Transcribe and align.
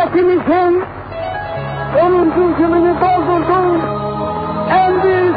Cumhuriyetimizin 0.00 0.84
10. 2.04 2.56
gününü 2.58 2.94
doldurdun. 3.00 3.80
En 4.70 5.02
büyük 5.02 5.36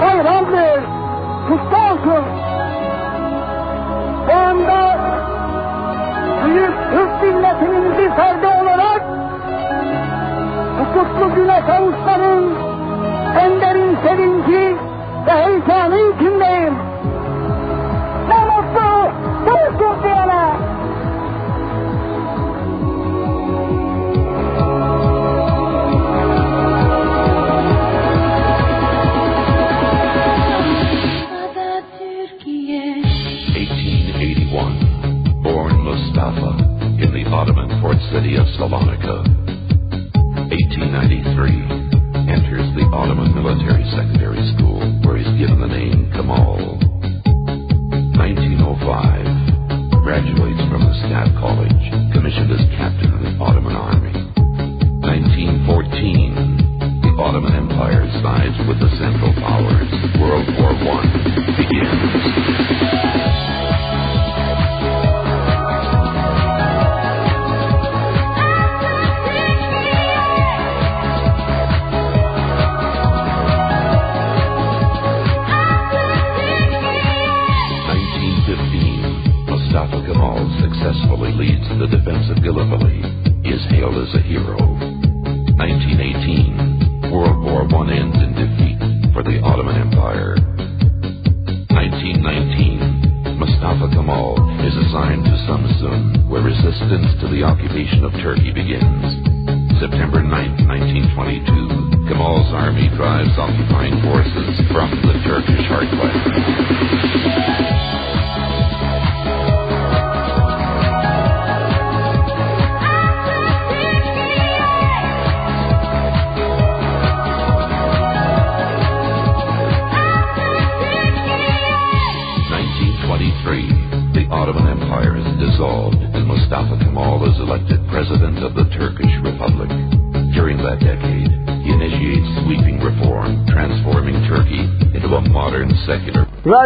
bayramdır. 0.00 0.82
Kutlu 1.48 1.76
olsun. 1.76 2.24
Bu 4.28 4.32
anda 4.32 4.98
büyük 6.44 6.74
Türk 6.92 7.22
milletinin 7.22 7.98
bir 7.98 8.10
ferdi 8.10 8.46
olarak 8.46 9.02
bu 10.78 10.98
kutlu 10.98 11.34
güne 11.34 11.60
kavuşmanın 11.66 12.33
city 38.12 38.36
of 38.36 38.46
Salonika. 38.58 39.22
1893 40.50 42.32
enters 42.32 42.66
the 42.74 42.84
Ottoman 42.92 43.34
military 43.34 43.84
sector. 43.92 44.23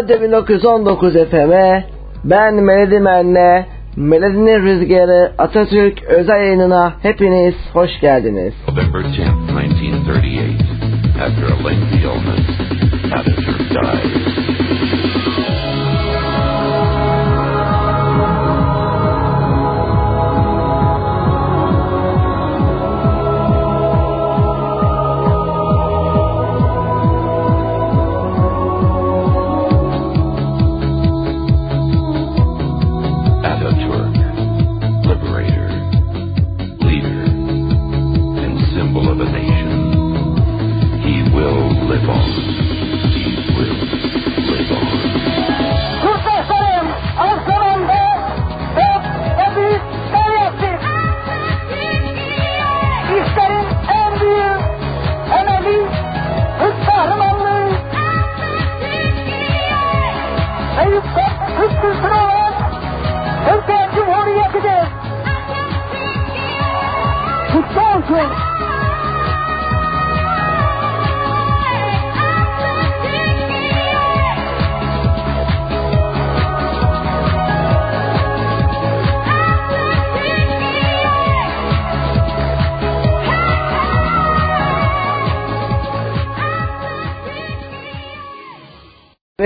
Radyo 0.08 0.22
1919 0.22 1.14
FM'e 1.30 1.84
ben 2.24 2.54
Melodi 2.54 2.98
Menne, 2.98 3.66
Melodinin 3.96 4.62
Rüzgarı 4.62 5.32
Atatürk 5.38 6.02
özel 6.02 6.40
yayınına 6.40 6.92
hepiniz 7.02 7.54
hoş 7.72 7.90
geldiniz. 8.00 8.54
November 8.68 8.98
10, 8.98 9.04
1938, 9.04 10.66
after 11.20 11.42
a 11.42 11.68
lengthy 11.68 11.98
illness, 11.98 12.46
Atatürk 13.12 13.70
died. 13.70 15.17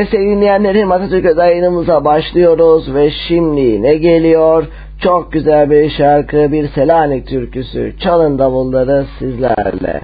Evet 0.02 0.10
sevgili 0.10 0.36
dinleyenlerim 0.36 0.92
Atatürk 0.92 1.24
Özel 1.24 1.56
başlıyoruz 2.04 2.94
ve 2.94 3.10
şimdi 3.28 3.82
ne 3.82 3.94
geliyor? 3.94 4.66
Çok 5.02 5.32
güzel 5.32 5.70
bir 5.70 5.90
şarkı, 5.90 6.52
bir 6.52 6.68
Selanik 6.68 7.26
türküsü. 7.26 7.94
Çalın 8.00 8.38
davulları 8.38 9.04
sizlerle. 9.18 10.00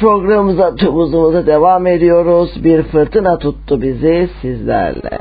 Programımıza 0.00 0.74
tümuzumuza 0.74 1.46
devam 1.46 1.86
ediyoruz. 1.86 2.64
Bir 2.64 2.82
fırtına 2.82 3.38
tuttu 3.38 3.82
bizi 3.82 4.28
sizlerle. 4.42 5.19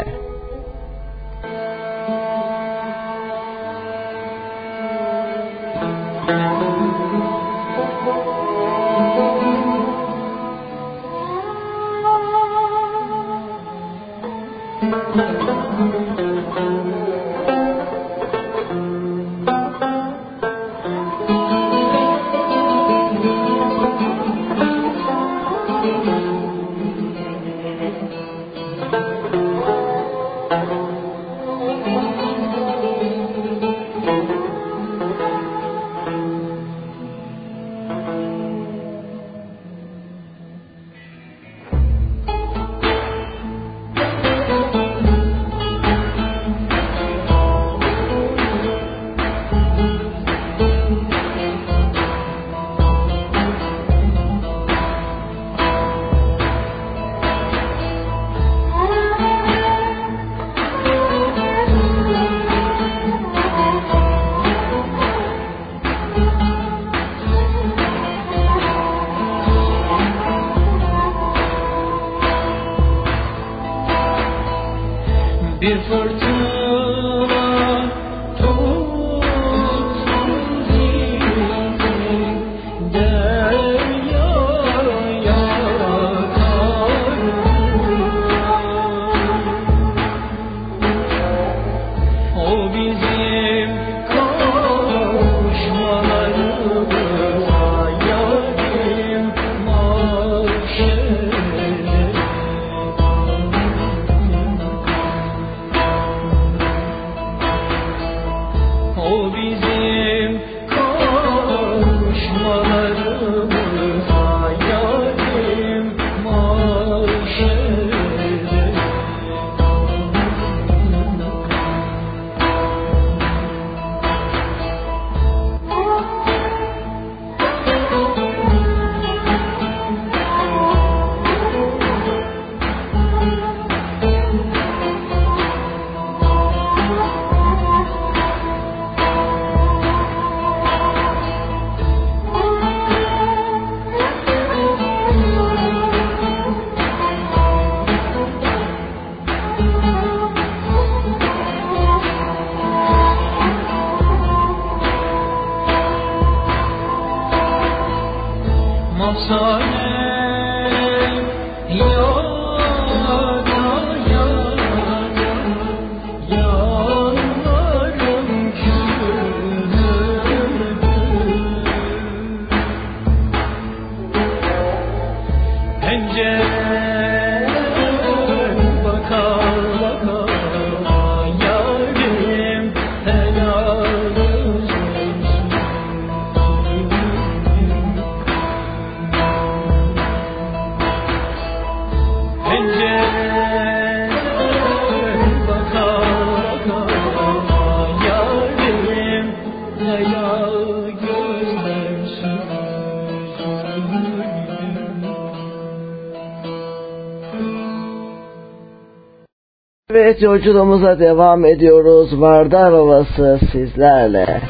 Yolculuğumuza 210.22 211.00
devam 211.00 211.46
ediyoruz. 211.46 212.22
Vardar 212.22 212.72
Ovası 212.72 213.40
sizlerle. 213.52 214.42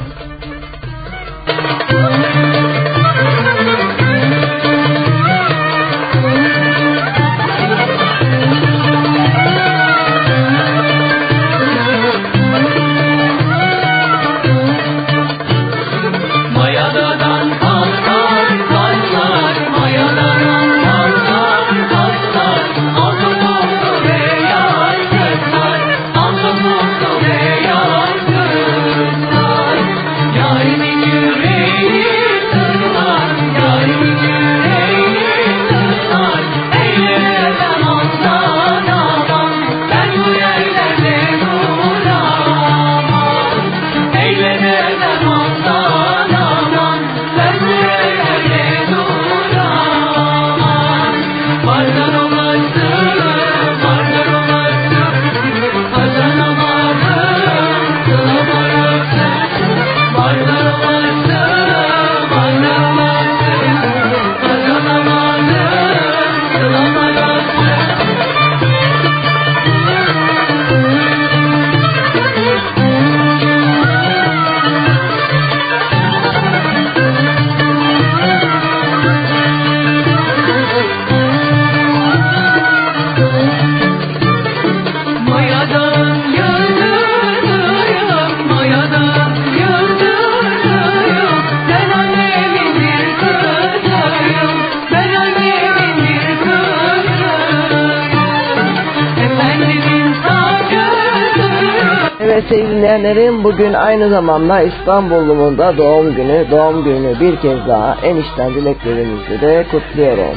Bugün 103.52 103.72
aynı 103.72 104.10
zamanda 104.10 104.62
İstanbul'umun 104.62 105.58
da 105.58 105.76
doğum 105.76 106.14
günü. 106.14 106.50
Doğum 106.50 106.84
günü 106.84 107.20
bir 107.20 107.36
kez 107.36 107.66
daha 107.68 107.96
en 108.02 108.16
içten 108.16 108.54
dileklerimizi 108.54 109.40
de 109.40 109.66
kutluyorum. 109.70 110.36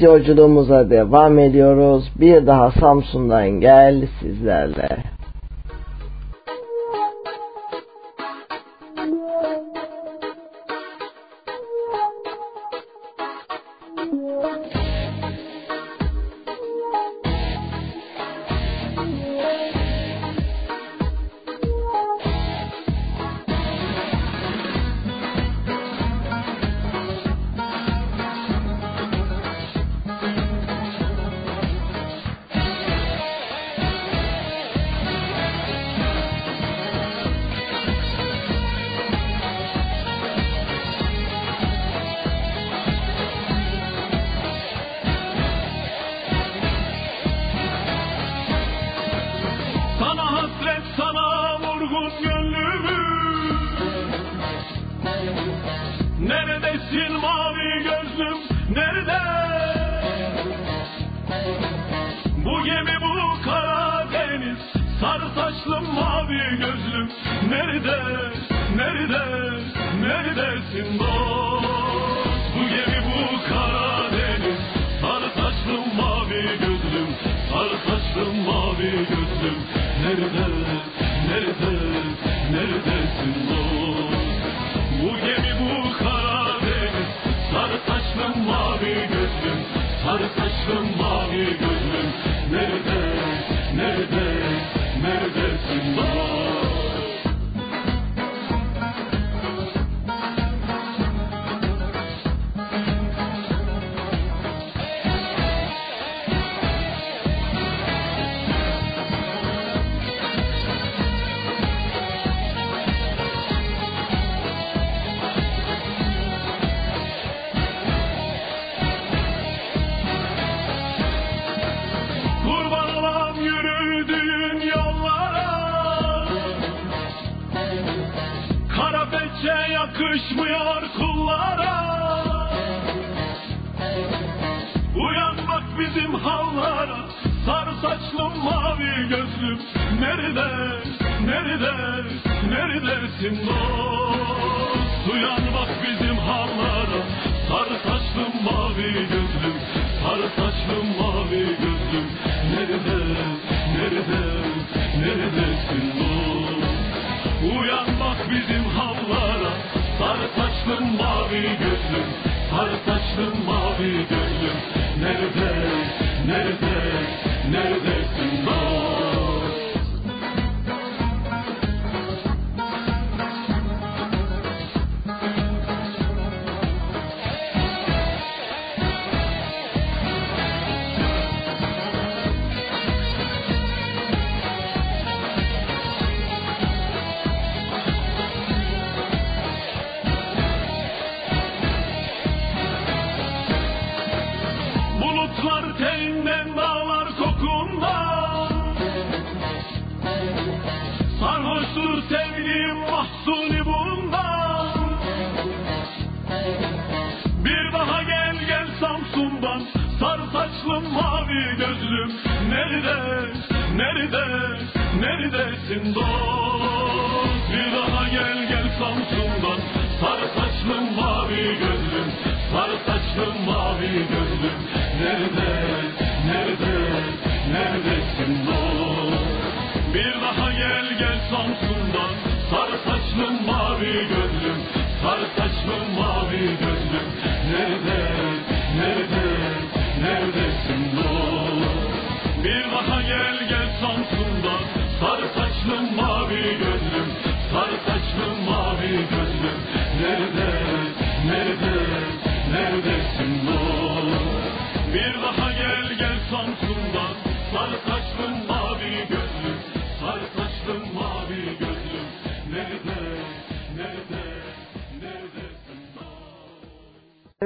Evet 0.00 0.08
yolculuğumuza 0.08 0.90
devam 0.90 1.38
ediyoruz. 1.38 2.10
Bir 2.20 2.46
daha 2.46 2.70
Samsun'dan 2.70 3.50
gel 3.50 4.06
sizlerle. 4.20 5.09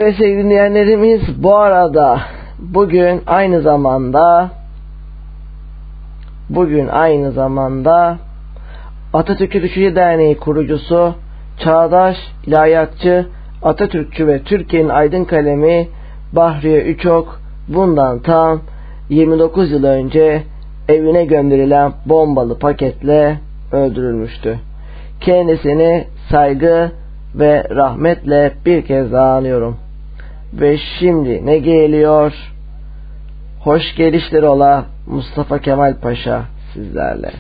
Evet 0.05 0.17
sevgili 0.17 0.45
dinleyenlerimiz 0.45 1.43
bu 1.43 1.57
arada 1.57 2.21
bugün 2.59 3.23
aynı 3.27 3.61
zamanda 3.61 4.51
bugün 6.49 6.89
aynı 6.89 7.33
zamanda 7.33 8.19
Atatürk'ü 9.13 9.63
Düşünce 9.63 9.97
Derneği 9.97 10.37
kurucusu 10.37 11.15
Çağdaş 11.59 12.17
İlahiyatçı 12.47 13.27
Atatürkçü 13.63 14.27
ve 14.27 14.43
Türkiye'nin 14.43 14.89
aydın 14.89 15.25
kalemi 15.25 15.89
Bahriye 16.33 16.83
Üçok 16.83 17.41
bundan 17.69 18.19
tam 18.19 18.61
29 19.09 19.71
yıl 19.71 19.85
önce 19.85 20.43
evine 20.89 21.25
gönderilen 21.25 21.93
bombalı 22.07 22.59
paketle 22.59 23.39
öldürülmüştü. 23.73 24.59
Kendisini 25.21 26.05
saygı 26.31 26.93
ve 27.35 27.65
rahmetle 27.71 28.53
bir 28.67 28.83
kez 28.83 29.13
daha 29.13 29.37
anıyorum. 29.37 29.84
Ve 30.61 30.79
şimdi 30.99 31.47
ne 31.47 31.59
geliyor? 31.59 32.33
Hoş 33.61 33.83
gelişler 33.97 34.43
ola 34.43 34.85
Mustafa 35.07 35.59
Kemal 35.59 36.01
Paşa 36.01 36.45
sizlerle. 36.75 37.33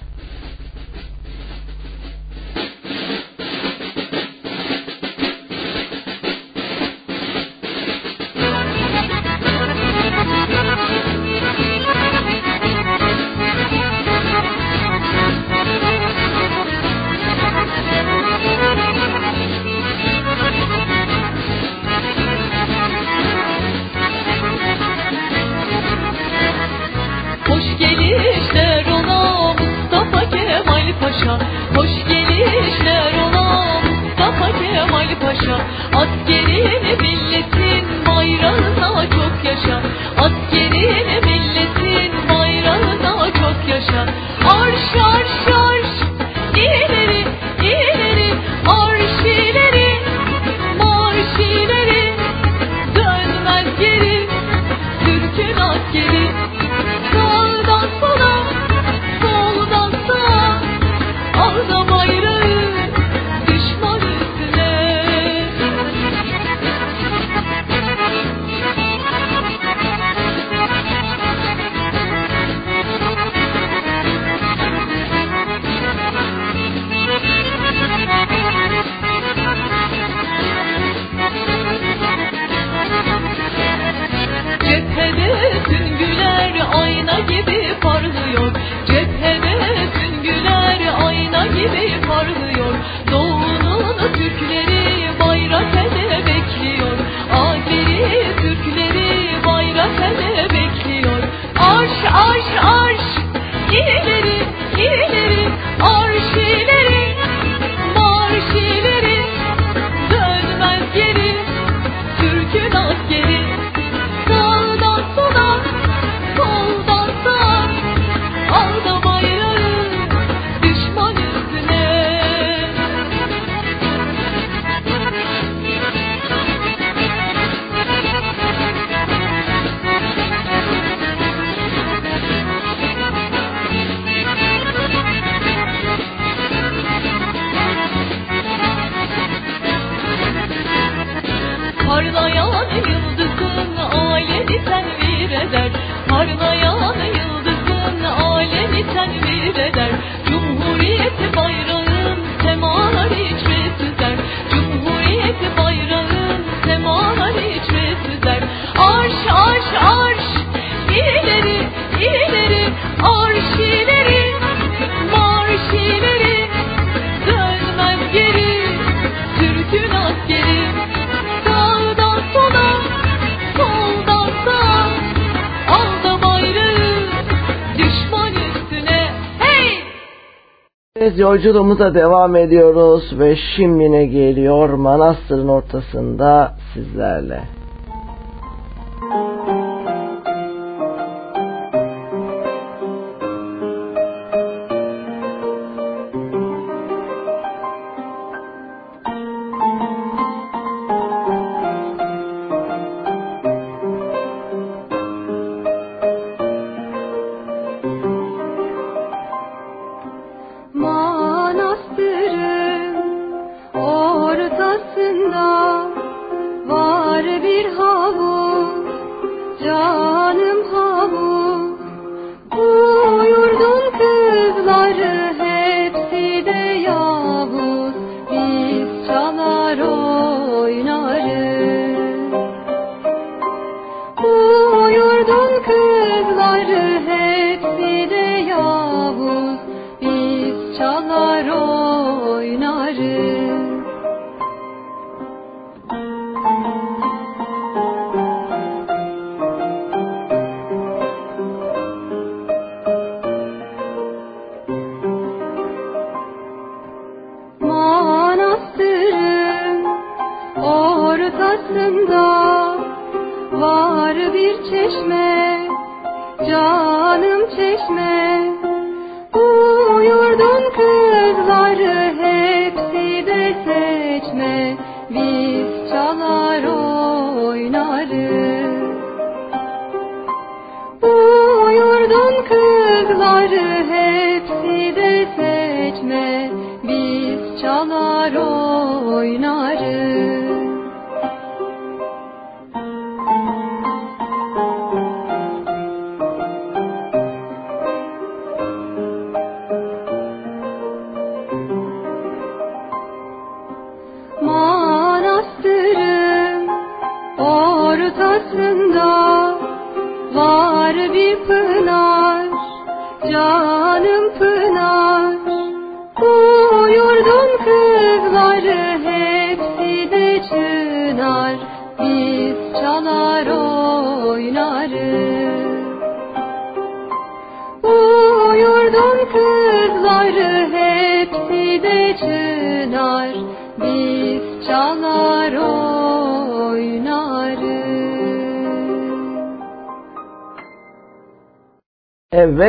Yolculuğumuza 181.18 181.94
devam 181.94 182.37
ediyoruz 182.37 183.18
ve 183.18 183.37
şimdi 183.37 183.92
ne 183.92 184.07
geliyor 184.07 184.68
Manastır'ın 184.68 185.48
ortasında 185.48 186.55
sizlerle. 186.74 187.53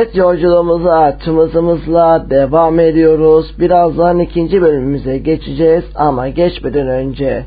Evet 0.06 0.16
yolculuğumuza 0.16 1.18
tımızımızla 1.18 2.30
devam 2.30 2.80
ediyoruz. 2.80 3.54
Birazdan 3.60 4.18
ikinci 4.18 4.62
bölümümüze 4.62 5.18
geçeceğiz 5.18 5.84
ama 5.94 6.28
geçmeden 6.28 6.88
önce 6.88 7.42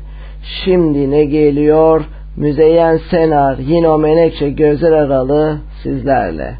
şimdi 0.64 1.10
ne 1.10 1.24
geliyor? 1.24 2.04
Müzeyyen 2.36 3.00
Senar 3.10 3.58
yine 3.58 3.88
o 3.88 3.98
menekşe 3.98 4.50
gözler 4.50 4.92
aralı 4.92 5.58
sizlerle. 5.82 6.54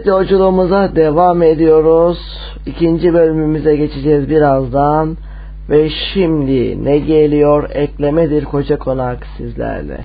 Evet 0.00 0.06
yolculuğumuza 0.06 0.96
devam 0.96 1.42
ediyoruz. 1.42 2.18
İkinci 2.66 3.14
bölümümüze 3.14 3.76
geçeceğiz 3.76 4.28
birazdan. 4.28 5.16
Ve 5.70 5.90
şimdi 5.90 6.84
ne 6.84 6.98
geliyor 6.98 7.70
eklemedir 7.72 8.44
koca 8.44 8.78
konak 8.78 9.26
sizlerle. 9.36 10.00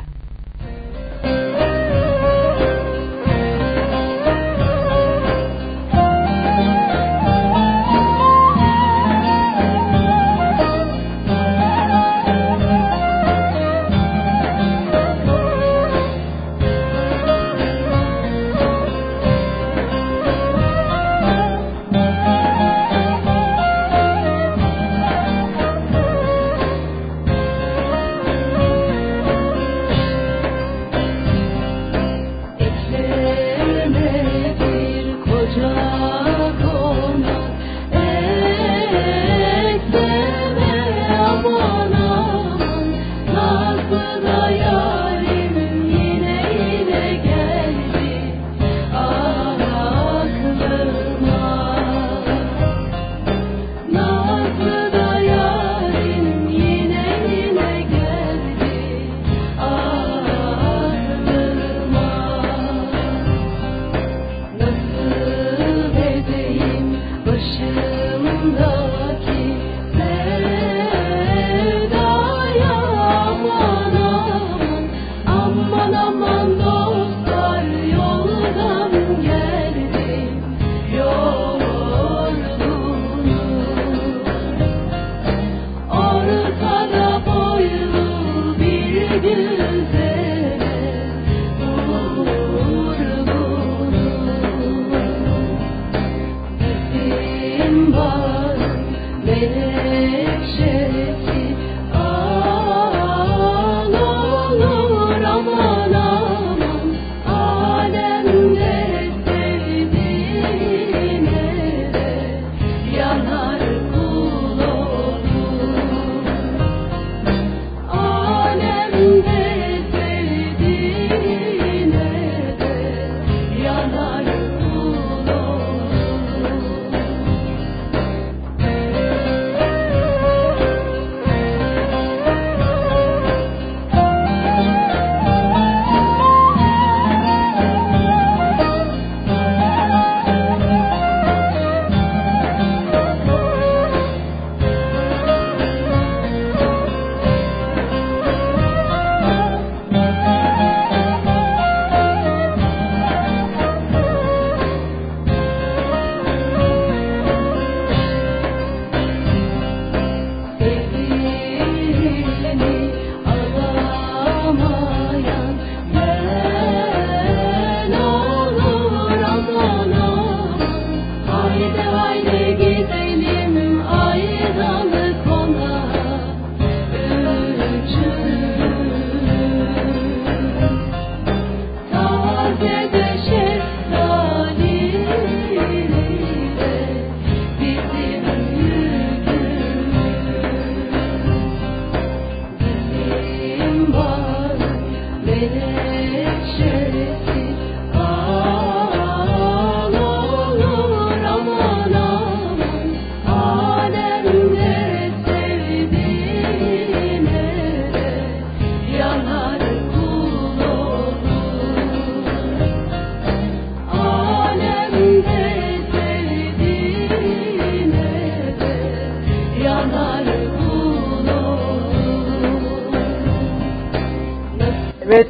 Yeah. 195.46 195.95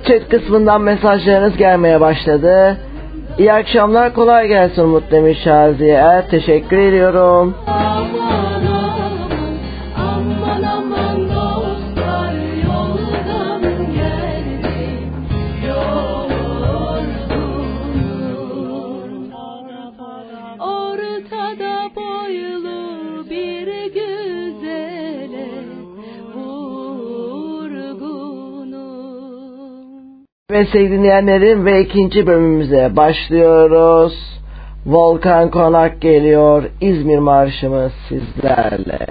Chat 0.06 0.30
kısmından 0.30 0.82
mesajlarınız 0.82 1.58
gelmeye 1.58 2.02
başladı. 2.02 2.78
İyi 3.38 3.54
akşamlar 3.54 4.14
kolay 4.14 4.48
gelsin 4.48 4.82
Umut 4.84 5.12
demiş 5.12 5.38
Şaziye 5.44 5.96
Er. 5.96 6.30
Teşekkür 6.30 6.78
ediyorum. 6.78 7.56
Ve 30.56 30.66
sevgili 30.66 30.92
dinleyenlerim 30.92 31.66
ve 31.66 31.82
ikinci 31.82 32.28
bölümümüze 32.28 32.96
başlıyoruz. 32.96 34.14
Volkan 34.86 35.52
Konak 35.52 36.02
geliyor. 36.02 36.64
İzmir 36.82 37.18
Marşımız 37.18 37.92
sizlerle. 38.10 39.08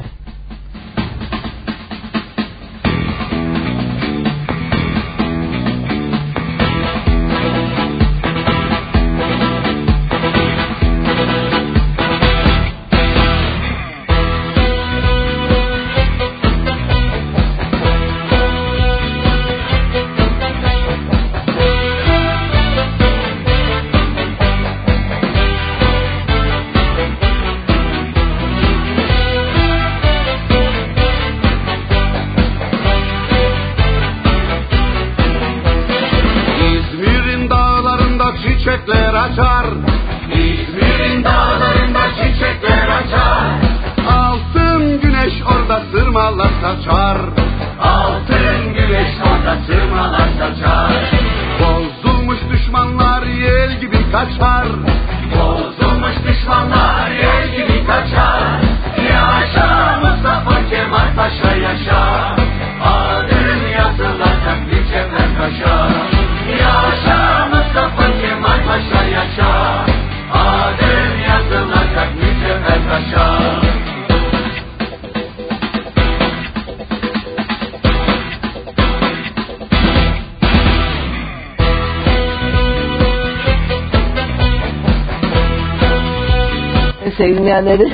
Dinleyenleri 87.55 87.93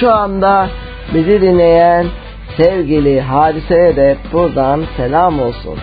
şu 0.00 0.12
anda 0.12 0.68
bizi 1.14 1.40
dinleyen 1.40 2.06
sevgili 2.56 3.20
hadiseye 3.20 3.96
de 3.96 4.16
buradan 4.32 4.84
selam 4.96 5.40
olsun. 5.40 5.78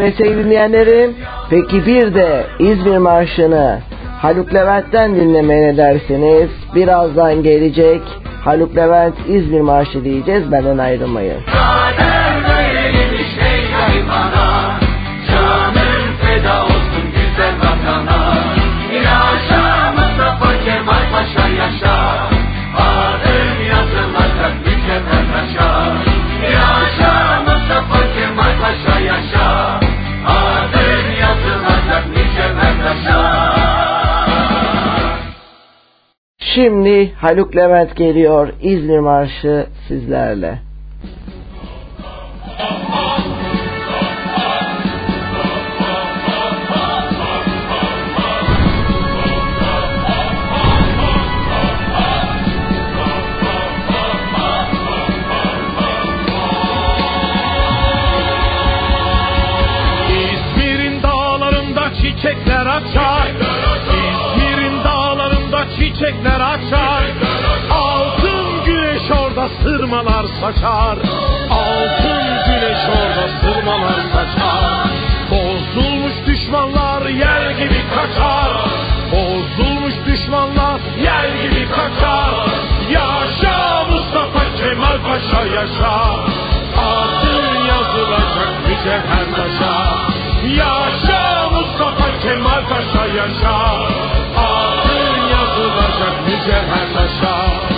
Evet 0.00 0.14
sevgili 0.16 0.44
dinleyenlerim 0.44 1.14
peki 1.50 1.86
bir 1.86 2.14
de 2.14 2.46
İzmir 2.58 2.98
Marşı'nı 2.98 3.78
Haluk 4.22 4.54
Levent'ten 4.54 5.16
dinlemeye 5.16 5.72
ne 5.72 5.76
dersiniz? 5.76 6.50
Birazdan 6.74 7.42
gelecek 7.42 8.02
Haluk 8.44 8.76
Levent 8.76 9.14
İzmir 9.28 9.60
Marşı 9.60 10.04
diyeceğiz 10.04 10.52
benden 10.52 10.78
ayrılmayın. 10.78 11.40
Kader 11.46 12.34
böyleymiş 12.48 13.38
ey 13.38 13.70
kaybana 13.72 14.67
Şimdi 36.54 37.12
Haluk 37.12 37.56
Levent 37.56 37.96
geliyor 37.96 38.48
İzmir 38.62 38.98
Marşı 38.98 39.66
sizlerle. 39.88 40.67
Saçar. 70.40 70.98
Altın 71.50 72.24
güneş 72.46 72.82
orada 72.98 73.28
sırmalar 73.40 74.00
saçar. 74.12 74.88
Bozulmuş 75.30 76.12
düşmanlar 76.26 77.02
yer 77.06 77.50
gibi 77.50 77.80
kaçar. 77.94 78.52
Bozulmuş 79.12 79.94
düşmanlar 80.06 80.80
yer 81.02 81.28
gibi 81.42 81.68
kaçar. 81.68 82.34
Yaşa 82.90 83.84
Mustafa 83.90 84.44
Kemal 84.56 84.98
Paşa 85.06 85.42
yaşa. 85.46 85.94
Adın 86.78 87.66
yazılacak 87.68 88.52
mücevher 88.68 89.26
taşa. 89.36 89.74
Yaşa 90.56 91.50
Mustafa 91.50 92.18
Kemal 92.22 92.62
Paşa 92.68 93.06
yaşa. 93.06 93.56
Adın 94.36 95.14
yazılacak 95.32 96.26
mücevher 96.26 96.86
taşa. 96.94 97.77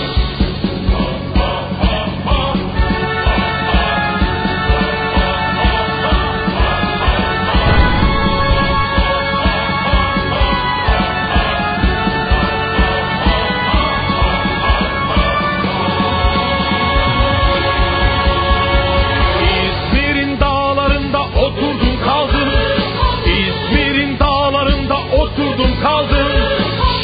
Oturdum 25.60 25.82
kaldım. 25.82 26.32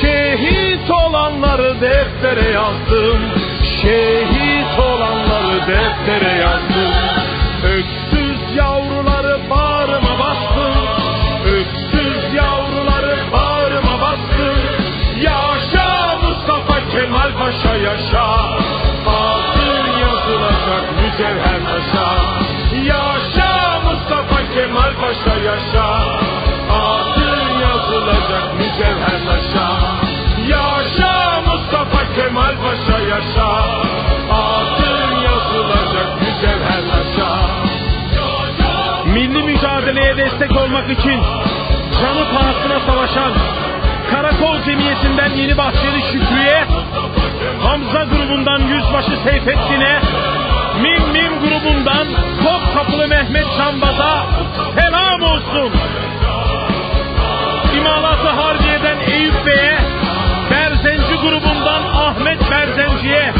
Şehit 0.01 0.91
olanları 0.91 1.81
deftere 1.81 2.51
yazdım. 2.51 3.21
Şehit 3.83 4.79
olanları 4.79 5.61
deftere 5.67 6.39
yazdım. 6.39 6.93
Öksüz 7.65 8.57
yavruları 8.57 9.39
bağrıma 9.51 10.19
bastım. 10.19 10.75
Öksüz 11.47 12.35
yavruları 12.35 13.17
bağrıma 13.33 14.01
bastım. 14.01 14.57
Yaşa 15.21 16.19
Mustafa 16.23 16.89
Kemal 16.91 17.33
Paşa 17.39 17.77
yaşa. 17.77 18.25
Adın 19.07 20.01
yazılacak 20.01 20.85
mücevher 21.03 21.61
taşa. 21.67 22.09
Yaşa 22.85 23.81
Mustafa 23.85 24.55
Kemal 24.55 24.93
Paşa 25.01 25.37
yaşa. 25.45 26.06
Mücevher 28.77 29.21
taşa. 29.27 29.69
Yaşa 30.49 31.41
Mustafa 31.41 32.15
Kemal 32.17 32.55
Paşa 32.63 32.99
yaşa. 32.99 33.49
Adın 34.33 35.21
yazılacak 35.25 36.21
mücevher 36.21 36.83
taşa. 36.91 37.31
Milli 39.07 39.43
mücadeleye 39.43 40.17
destek 40.17 40.57
olmak 40.57 40.91
için 40.91 41.21
canı 42.01 42.25
pahasına 42.35 42.81
savaşan 42.87 43.33
Karakol 44.11 44.63
Cemiyeti'nden 44.65 45.31
Yeni 45.31 45.57
Bahçeli 45.57 46.03
Şükrü'ye, 46.13 46.65
Hamza 47.63 48.05
grubundan 48.05 48.61
Yüzbaşı 48.61 49.17
Seyfettin'e, 49.25 50.01
Mim 50.83 51.09
Mim 51.13 51.33
grubundan 51.41 52.07
Topkapılı 52.45 53.09
Mehmet 53.09 53.47
Şambaz'a 53.57 54.27
selam 54.75 55.23
olsun. 55.23 55.73
İmalatı 57.87 58.29
Harbiye'den 58.29 58.99
Eyüp 59.13 59.47
Bey'e, 59.47 59.79
Berzenci 60.51 61.15
grubundan 61.15 61.83
Ahmet 61.83 62.51
Berzenci'ye, 62.51 63.33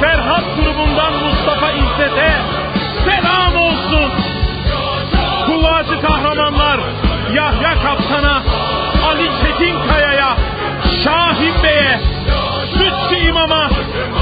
Ferhat 0.00 0.44
grubundan 0.56 1.12
Mustafa 1.12 1.70
İzzet'e 1.70 2.32
selam 3.04 3.56
olsun. 3.56 4.10
Kuvacı 5.46 6.00
kahramanlar 6.00 6.80
Yahya 7.34 7.74
Kaptan'a, 7.82 8.42
Ali 9.08 9.28
Çetinkaya'ya, 9.42 10.36
Şahin 11.04 11.62
Bey'e, 11.62 12.00
Sütçü 12.72 13.16
İmam'a 13.28 13.70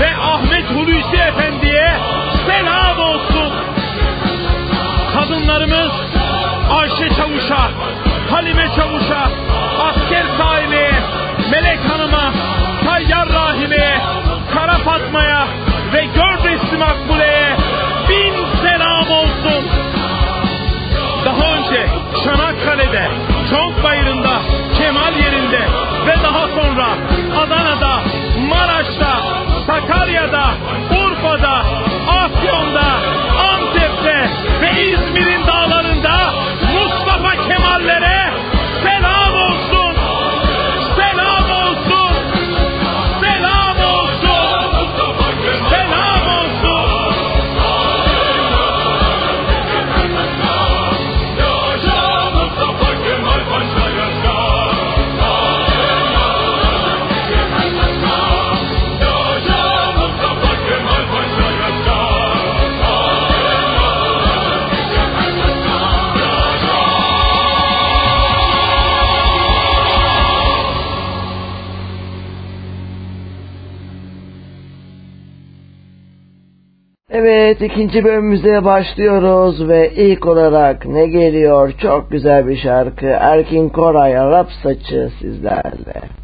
ve 0.01 0.17
Ahmet 0.17 0.71
Hulusi 0.71 1.17
Efendi'ye 1.17 1.97
selam 2.47 2.99
olsun. 2.99 3.53
Kadınlarımız 5.15 5.91
Ayşe 6.71 7.15
Çavuş'a, 7.15 7.71
Halime 8.31 8.67
Çavuş'a, 8.77 9.29
Asker 10.11 10.27
Sahime'ye, 10.39 10.93
Melek 11.51 11.81
Hanım'a, 11.91 12.33
Tayyar 12.85 13.29
Rahime'ye, 13.29 13.95
Kara 14.55 14.79
Fatma'ya 14.79 15.47
ve 15.93 16.05
Gördesli 16.05 16.77
Makbule'ye 16.79 17.57
bin 18.09 18.35
selam 18.63 19.11
olsun. 19.11 19.65
Daha 21.25 21.55
önce 21.55 21.87
Çanakkale'de, 22.25 23.09
Çonk 23.51 23.85
Bayırı'nda, 23.85 24.43
Kemal 24.79 25.17
yerinde 25.17 25.61
ve 26.07 26.15
daha 26.25 26.47
sonra 26.49 26.89
Adana'da, 27.43 28.01
Maraş'ta, 28.49 29.13
Sakarya'da, 29.67 30.45
Urfa'da, 30.91 31.65
Afyon'da, 32.25 32.89
Antep'te 33.53 34.29
ve 34.61 34.83
İzmir'in 34.83 35.47
dağlarında 35.47 36.35
Mustafa 36.75 37.49
Kemal'lere 37.49 38.21
Evet 77.21 77.63
ikinci 77.63 78.05
bölümümüze 78.05 78.65
başlıyoruz 78.65 79.69
ve 79.69 79.93
ilk 79.95 80.27
olarak 80.27 80.87
ne 80.87 81.07
geliyor? 81.07 81.73
Çok 81.79 82.11
güzel 82.11 82.49
bir 82.49 82.57
şarkı. 82.57 83.07
Erkin 83.07 83.69
Koray 83.69 84.19
Arap 84.19 84.49
Saçı 84.63 85.11
sizlerle. 85.21 86.20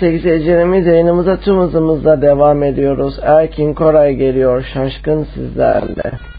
sevgili 0.00 0.22
seyircilerimiz 0.22 0.86
yayınımıza 0.86 1.36
tüm 1.36 1.58
hızımızla 1.58 2.22
devam 2.22 2.62
ediyoruz. 2.62 3.18
Erkin 3.22 3.74
Koray 3.74 4.14
geliyor 4.14 4.64
şaşkın 4.74 5.26
sizlerle. 5.34 6.29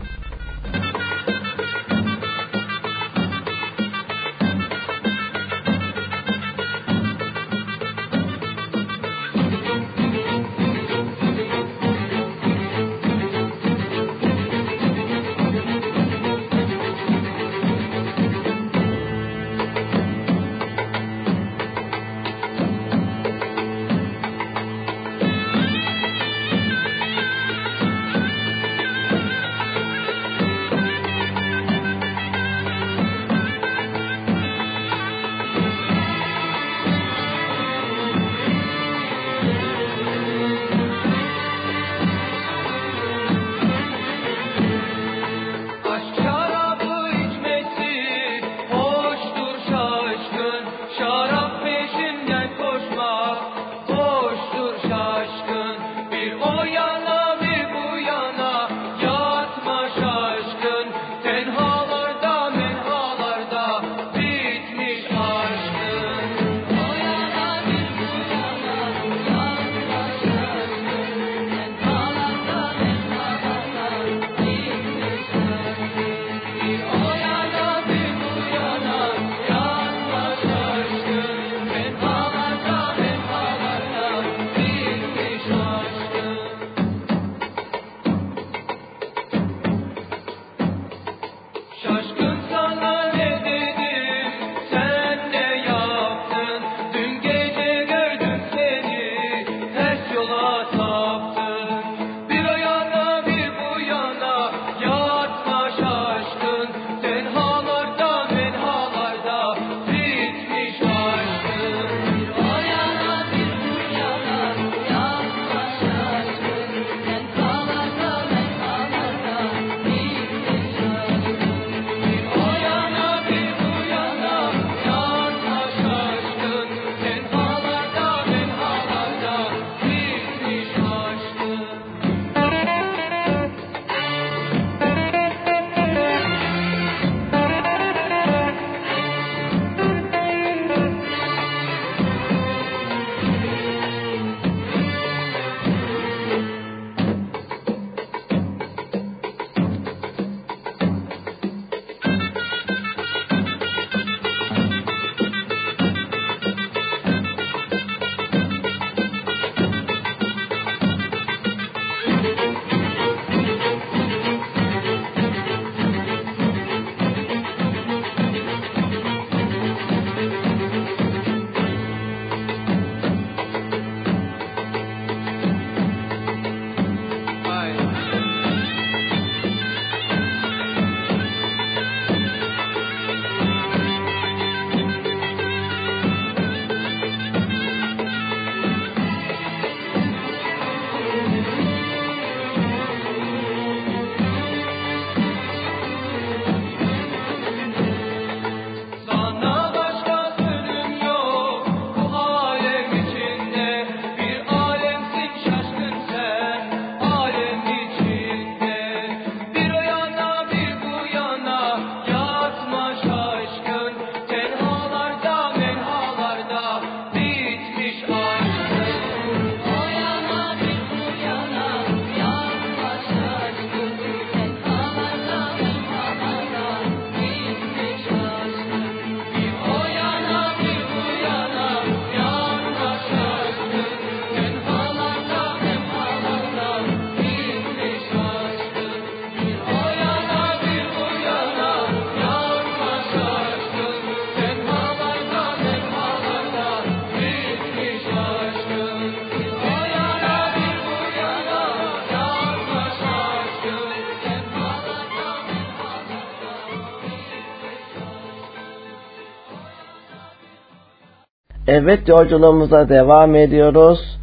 Evet 261.73 262.07
yolculuğumuza 262.07 262.89
devam 262.89 263.35
ediyoruz 263.35 264.19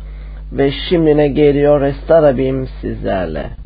ve 0.53 0.71
şimdi 0.89 1.17
ne 1.17 1.29
geliyor 1.29 1.83
Estarabim 1.83 2.69
sizlerle. 2.81 3.58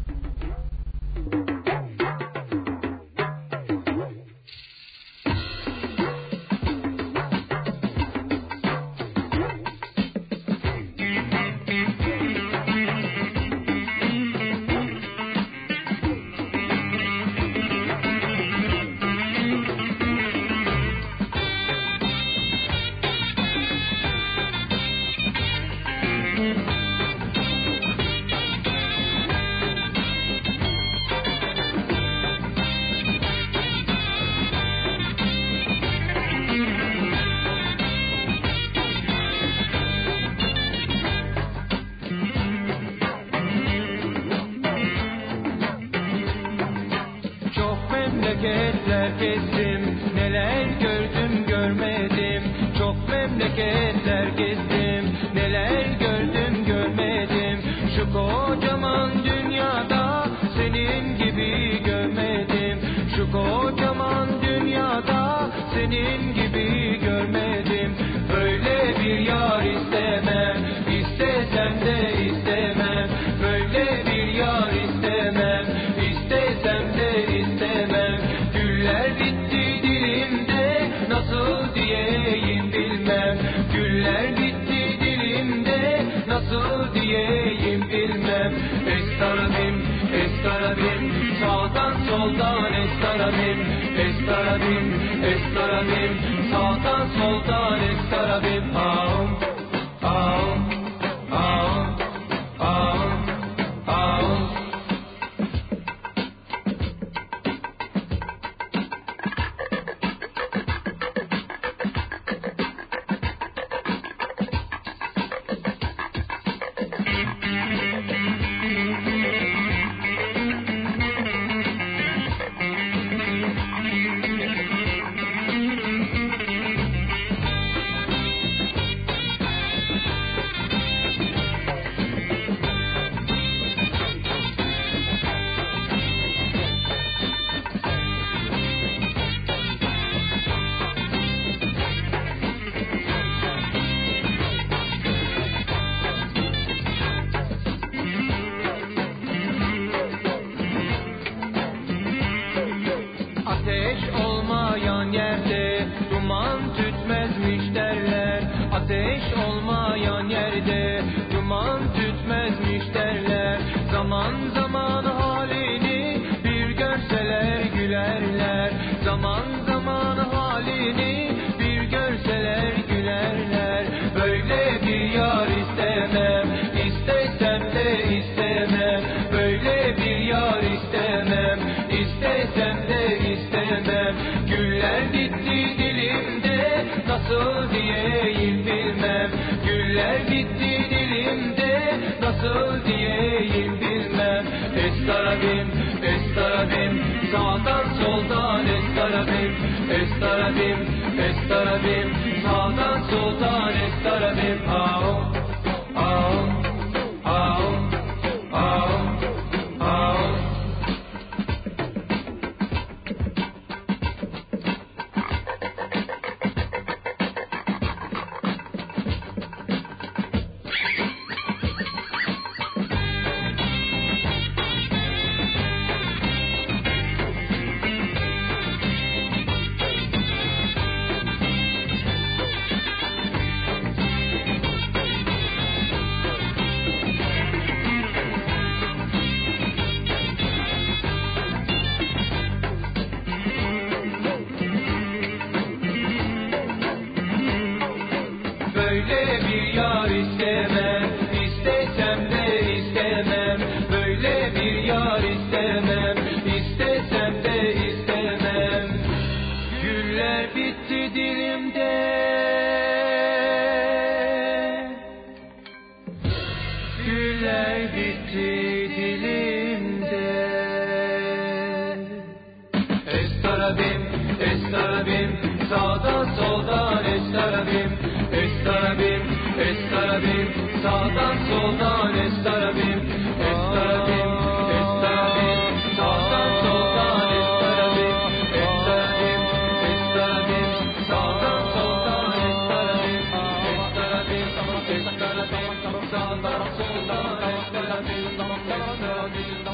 da 298.07 298.48
da 298.68 298.88
da 299.00 299.64
da 299.64 299.72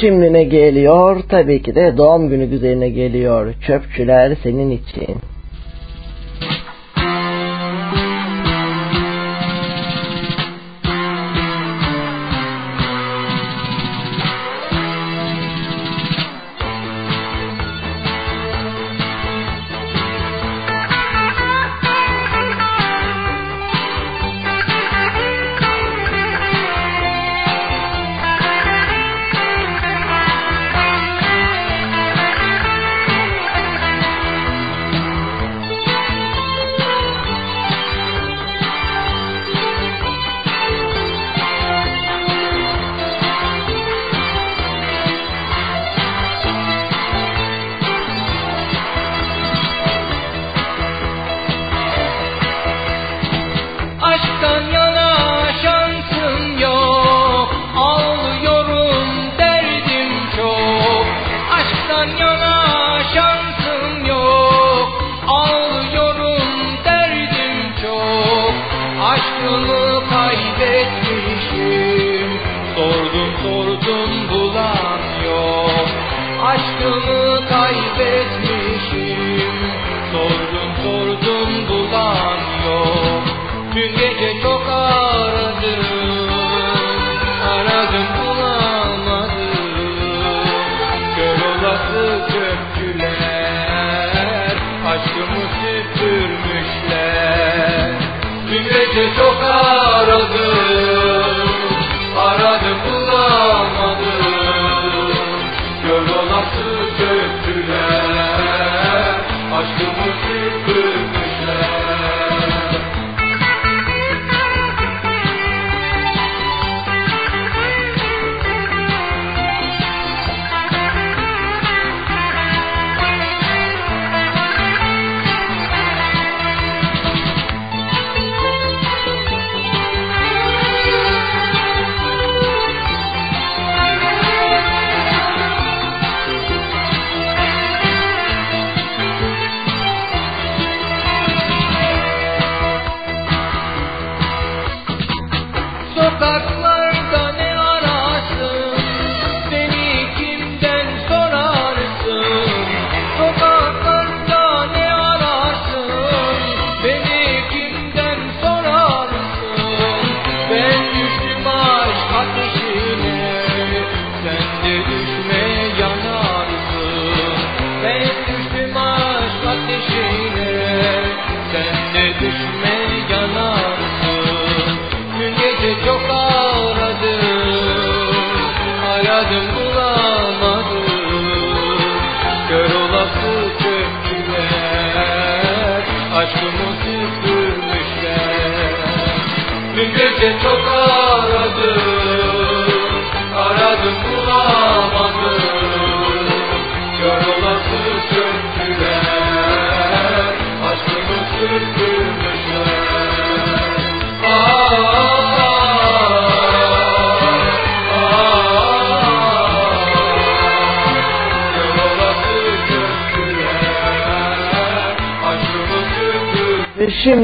Şimdi 0.00 0.32
ne 0.32 0.44
geliyor? 0.44 1.20
Tabii 1.28 1.62
ki 1.62 1.74
de 1.74 1.96
doğum 1.96 2.28
günü 2.28 2.54
üzerine 2.54 2.88
geliyor. 2.88 3.54
Çöpçüler 3.66 4.36
senin 4.42 4.70
için. 4.70 5.16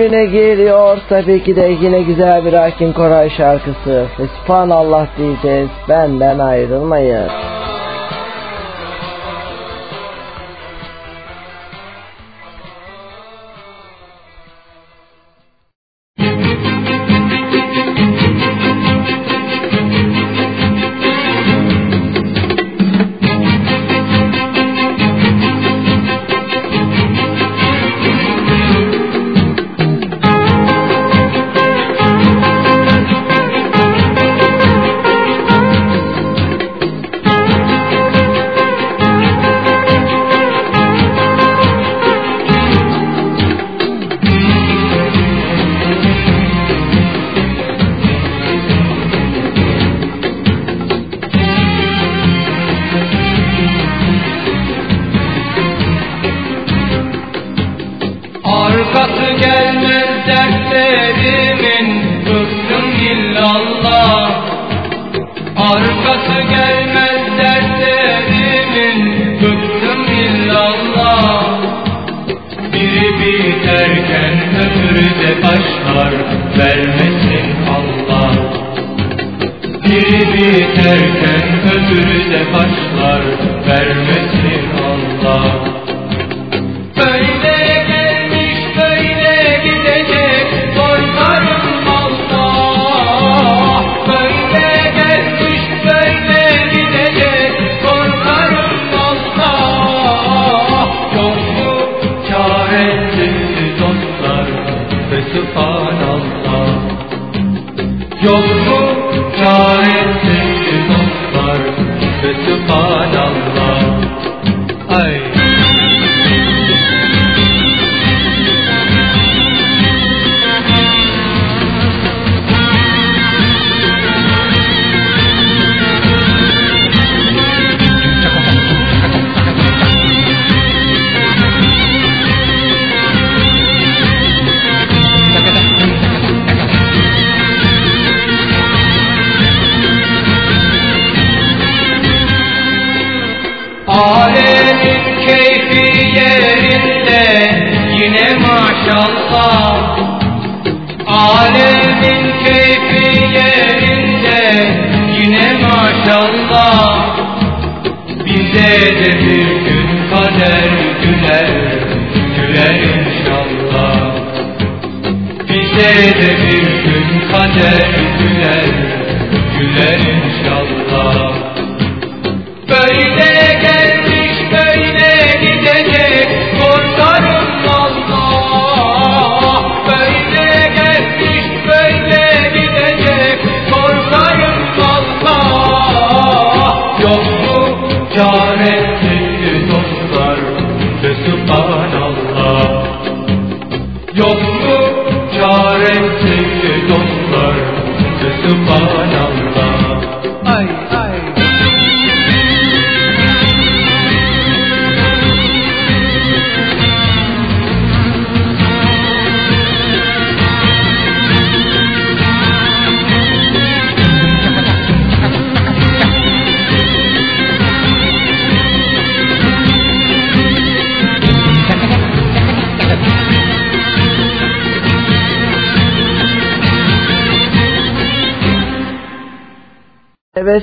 Önüne 0.03 0.25
geliyor 0.25 0.99
tabii 1.09 1.45
ki 1.45 1.57
de 1.57 1.77
yine 1.81 2.03
güzel 2.03 2.45
bir 2.45 2.53
Akin 2.53 2.93
Koray 2.93 3.31
şarkısı. 3.31 4.07
Ve 4.19 4.25
Allah 4.53 5.09
diyeceğiz. 5.19 5.69
Benden 5.89 6.39
ayrılmayın. 6.39 7.42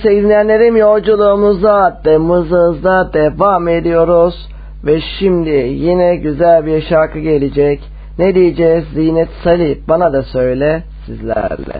sevgili 0.03 0.79
yolculuğumuza 0.79 2.01
temmuz 2.03 2.51
hızla 2.51 3.13
devam 3.13 3.67
ediyoruz. 3.67 4.49
Ve 4.85 4.99
şimdi 5.19 5.49
yine 5.69 6.15
güzel 6.15 6.65
bir 6.65 6.81
şarkı 6.81 7.19
gelecek. 7.19 7.79
Ne 8.19 8.35
diyeceğiz 8.35 8.85
Zinet 8.93 9.29
Salih 9.43 9.77
bana 9.87 10.13
da 10.13 10.23
söyle 10.23 10.83
sizlerle. 11.05 11.78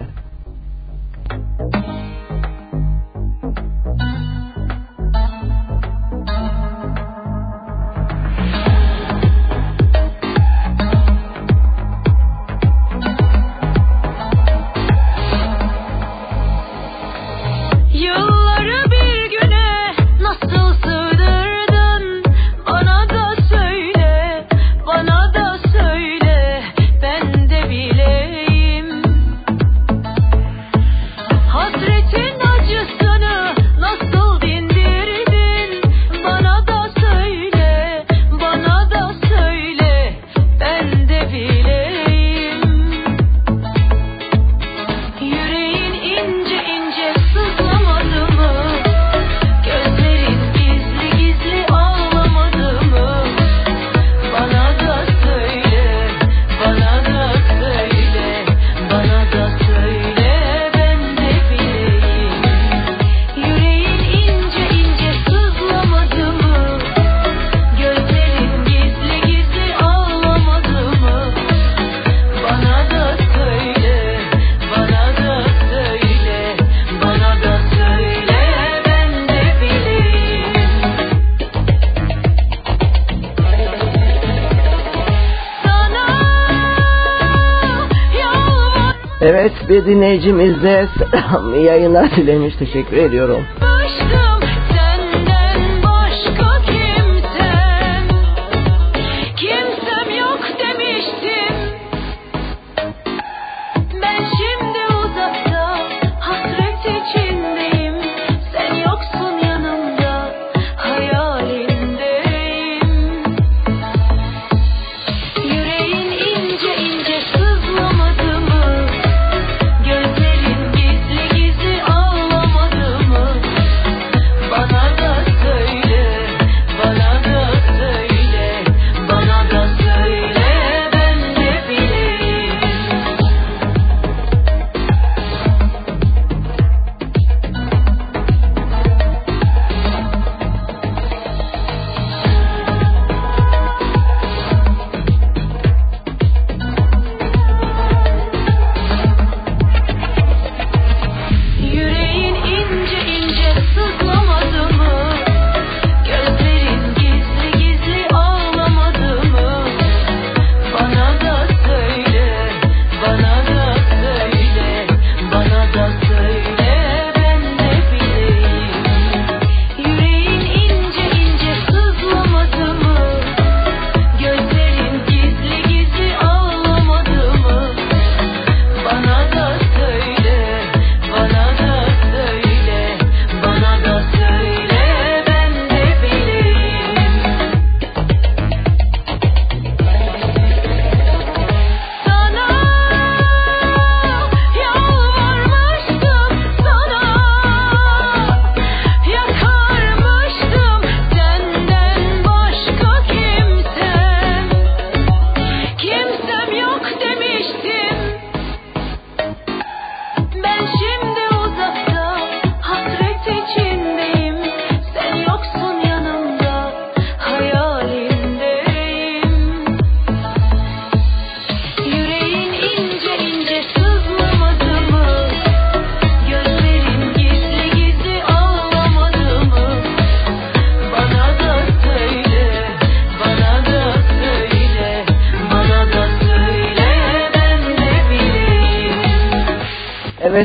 dinleyicimiz 89.85 90.63
de 90.63 90.87
selam 90.97 91.53
yayınlar 91.65 92.15
dilemiş. 92.15 92.55
Teşekkür 92.55 92.97
ediyorum. 92.97 93.45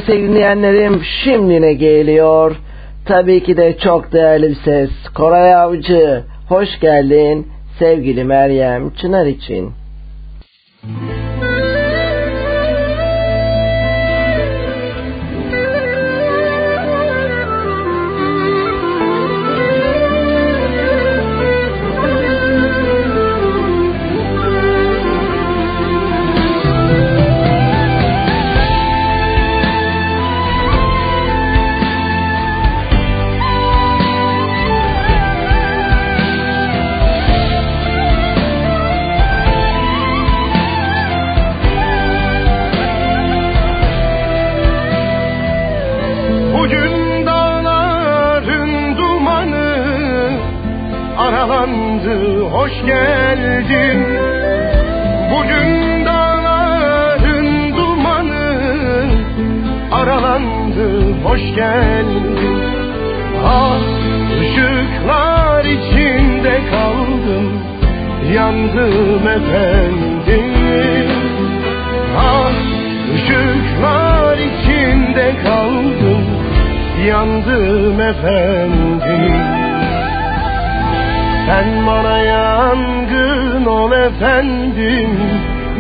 Sevgili 0.07 0.29
dinleyenlerim 0.29 1.03
şimdi 1.25 1.63
ne 1.63 1.73
geliyor? 1.73 2.57
Tabii 3.07 3.43
ki 3.43 3.57
de 3.57 3.79
çok 3.79 4.13
değerli 4.13 4.49
bir 4.49 4.57
ses. 4.65 4.91
Koray 5.15 5.55
Avcı 5.55 6.23
hoş 6.49 6.69
geldin 6.81 7.49
sevgili 7.79 8.25
Meryem 8.25 8.91
Çınar 8.91 9.27
için. 9.27 9.84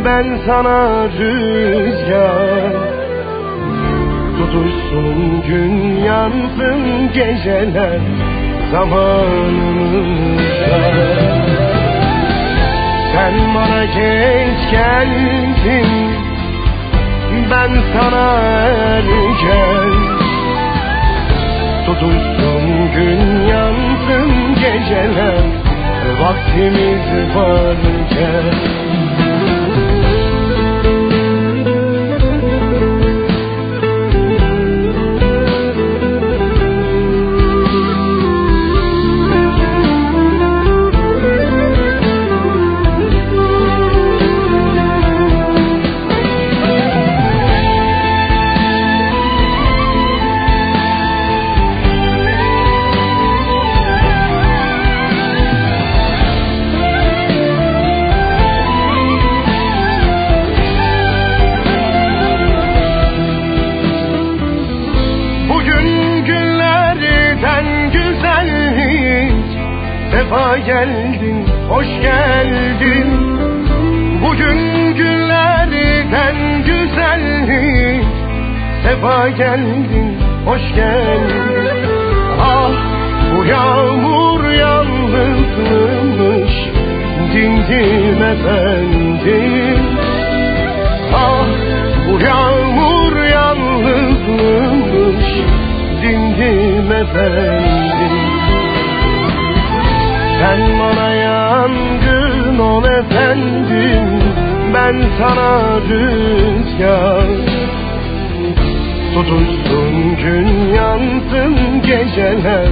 Ben 0.05 0.39
sana 0.47 1.09
rüzgar. 1.09 2.73
Tutuşsun 4.39 5.43
gün 5.43 6.03
yansın 6.05 7.13
geceler 7.13 8.01
zamanımızda. 8.73 10.35
Sen 13.13 13.35
bana 13.55 13.85
geç 13.85 14.71
geldin 14.71 15.89
Ben 17.51 17.71
sana 17.93 18.41
erken. 18.41 19.91
Tutuşsun 21.87 22.65
gün 22.97 23.47
yansın 23.49 24.55
geceler 24.55 25.65
Vaktimiz 26.21 27.35
varken 27.37 28.94
hoş 71.85 72.03
geldin. 72.03 73.09
Bugün 74.23 74.59
günlerden 74.95 76.37
güzellik. 76.67 78.05
Sefa 78.83 79.29
geldin, 79.29 80.19
hoş 80.47 80.75
geldin. 80.75 81.79
Ah 82.41 82.71
bu 83.37 83.45
yağmur 83.45 84.51
yalnızmış 84.51 84.95
Dindim 87.35 88.23
efendim. 88.23 89.83
Ah 91.15 91.47
bu 92.09 92.21
yağmur 92.21 93.25
yalnızmış 93.25 94.65
Dindim 96.03 96.93
efendim. 96.93 97.85
Sen 100.45 100.61
bana 100.81 101.14
yangın 101.65 102.59
ol 102.59 102.85
efendim 102.85 104.23
Ben 104.75 104.97
sana 105.19 105.81
rüzgar. 105.89 107.27
Tutuşsun 109.15 110.17
gün 110.17 110.75
yansın 110.75 111.83
geceler 111.83 112.69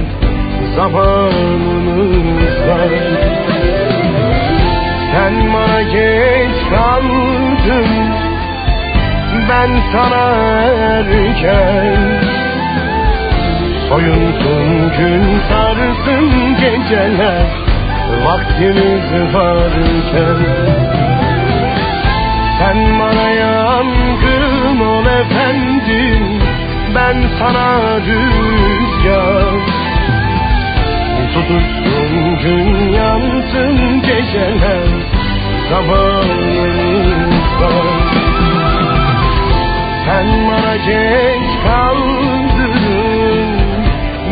Zamanımızda. 0.75 2.77
Sen 5.13 5.33
bana 5.53 5.81
geç 5.81 6.69
kaldın 6.69 7.87
Ben 9.49 9.69
sana 9.91 10.31
erken. 10.65 11.97
Soyunsun 13.89 14.91
gün 14.97 15.39
sarsın 15.49 16.31
geceler 16.59 17.62
Vaktimiz 18.25 19.33
varken 19.33 20.39
Sen 22.59 22.99
bana 22.99 23.29
yangın 23.29 24.79
ol 24.79 25.05
efendim. 25.05 26.39
Ben 26.95 27.23
sana 27.39 27.97
rüzgar. 27.97 29.63
Tutuşsun 31.33 32.37
gün 32.43 32.89
yansın 32.89 34.01
geceler 34.01 34.87
Zamanımızda 35.69 37.71
Sen 40.05 40.27
bana 40.47 40.75
geç 40.75 41.47
kaldın 41.65 42.79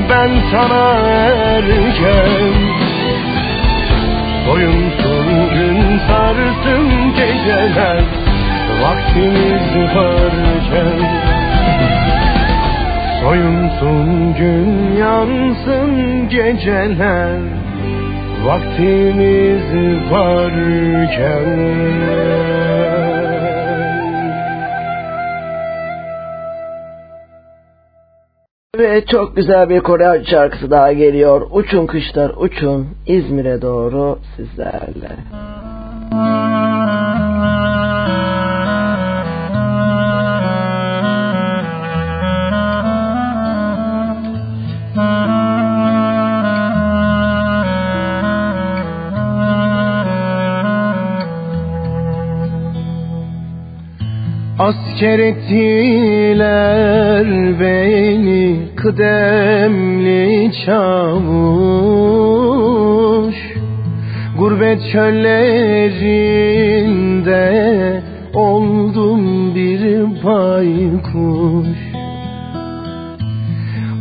Ben 0.10 0.32
sana 0.52 0.94
erken 1.10 2.54
Soyunsun 4.52 5.28
gün 5.54 6.00
sarsın 6.08 6.88
geceler 7.16 8.04
Vaktimiz 8.84 9.96
varken 9.96 11.00
Soyunsun 13.22 14.36
gün 14.36 14.96
yansın 14.98 16.30
geceler 16.30 17.40
Vaktimiz 18.46 19.68
varken 20.12 21.60
Ve 28.82 29.06
çok 29.06 29.36
güzel 29.36 29.70
bir 29.70 29.80
Kore 29.80 30.24
şarkısı 30.26 30.72
daha 30.72 30.94
geliyor. 30.94 31.48
Uçun 31.52 31.86
kışlar 31.86 32.32
uçun 32.38 32.88
İzmir'e 33.08 33.62
doğru 33.62 34.20
sizlerle. 34.36 35.10
Asker 54.62 55.20
ettiler 55.20 56.48
beni 57.60 58.58
kıdemli 58.76 60.52
çavuş. 60.66 61.32
Gurbet 64.38 64.80
çöllerinde 64.92 65.64
oldum 68.34 69.56
bir 69.56 69.82
baykuş. 70.24 71.78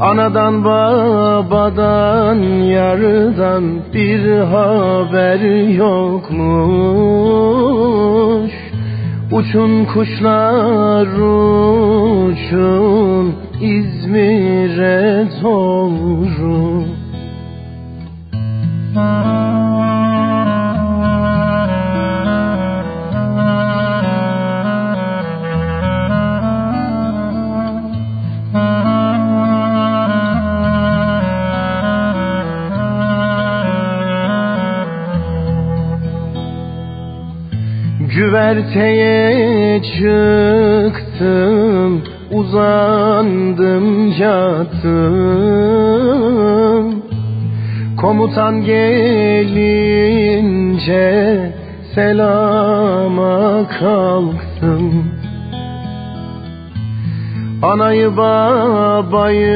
Anadan 0.01 0.65
babadan 0.65 2.39
yardan 2.63 3.65
bir 3.95 4.39
haber 4.39 5.41
yokmuş 5.69 7.01
Uçun 9.33 9.85
kuşlar 9.85 11.07
uçun 12.27 13.35
İzmir'e 13.61 15.29
doğru 15.43 16.85
Güverteye 38.31 39.83
çıktım 39.83 41.23
Uzandım 42.33 44.09
yattım 44.19 45.73
Komutan 48.01 48.65
gelince 48.65 49.81
Selama 51.95 53.69
kalktım. 53.81 55.05
Anayı 57.63 58.17
babayı 58.17 59.51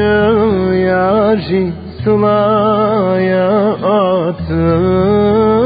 yari 0.85 1.73
Sılaya 2.03 3.73
attım 3.73 5.64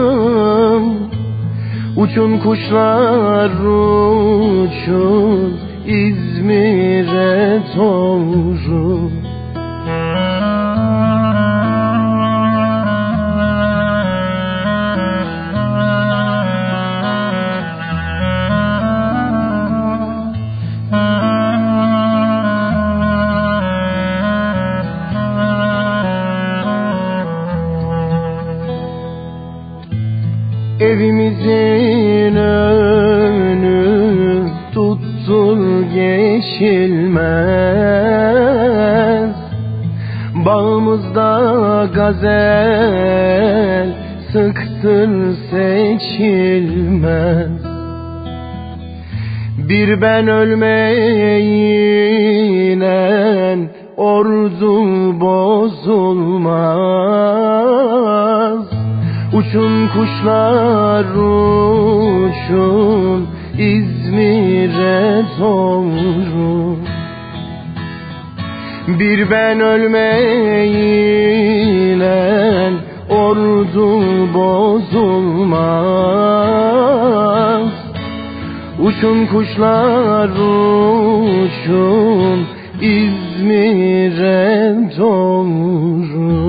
Uçun 2.00 2.38
kuşlar 2.38 3.52
uçun 4.64 5.54
İzmir'e 5.88 7.62
doğru 7.78 9.12
Bağımızda 40.90 41.90
gazel 41.96 43.88
sıktır 44.32 45.10
seçilmez. 45.52 47.52
Bir 49.58 50.02
ben 50.02 50.28
ölmeyle 50.28 51.40
ordu 53.98 55.20
bozulmaz. 55.22 56.60
Uçun 59.34 59.88
kuşlar 59.88 61.06
uçun 62.26 63.28
İzmir'e 63.58 65.24
doğru 65.40 66.89
Bir 68.90 69.32
ben 69.32 69.60
ölmeyle 69.60 70.80
ordu 73.10 74.34
bozulmaz 74.34 75.80
Uçun 78.84 79.26
kuşlar 79.26 80.30
uçun 80.30 81.80
İzmir'e 82.82 84.76
doğru 84.98 86.40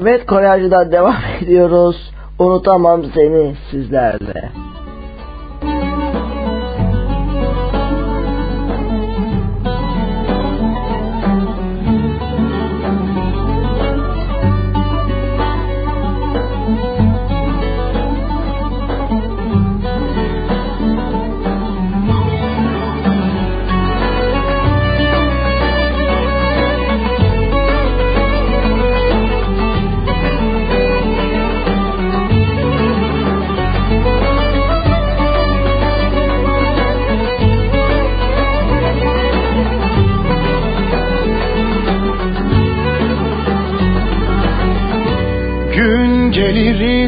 Evet 0.00 0.26
Koreyacı'dan 0.26 0.92
devam 0.92 1.16
ediyoruz. 1.42 2.12
Unutamam 2.38 3.02
seni 3.14 3.54
sizlerle. 3.70 4.63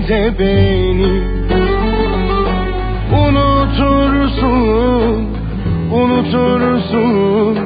De 0.08 0.32
beni 0.38 1.12
unutursun, 3.22 5.26
unutursun 5.92 7.56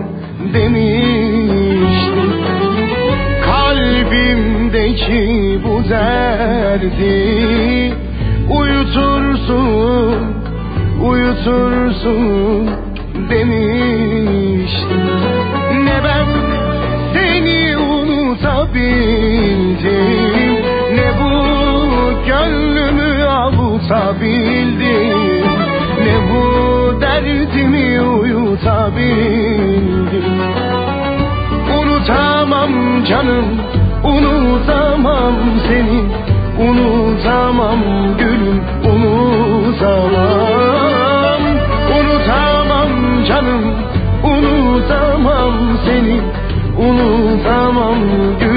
demiştim. 0.55 2.31
Kalbimdeki 3.45 5.25
bu 5.65 5.75
derdi 5.89 7.19
uyutursun, 8.51 10.15
uyutursun 11.09 12.71
demiştim. 13.31 15.01
Ne 15.85 15.97
ben 16.05 16.27
seni 17.15 17.77
unutabildim 17.77 20.20
uyutabildim? 23.91 25.47
Ne 26.05 26.17
bu 26.31 26.43
derdimi 27.01 28.01
uyutabildim? 28.01 29.21
Unutamam 31.81 32.73
canım 33.05 33.45
unutamam 34.05 35.35
seni. 35.69 36.01
Unutamam 36.69 37.81
gülüm 38.19 38.61
unutamam. 38.85 40.31
Unutamam 41.99 42.91
canım 43.29 43.65
unutamam 44.25 45.55
seni. 45.87 46.21
Unutamam 46.79 47.99
gülüm. 48.41 48.50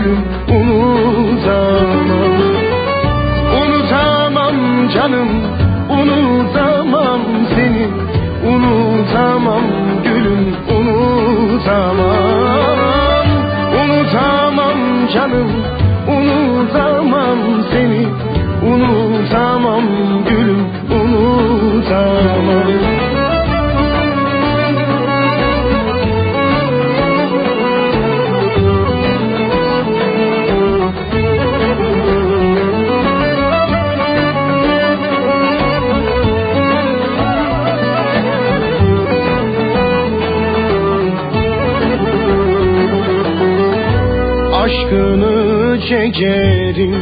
Aşkını 45.93 46.11
çekerim. 46.13 46.95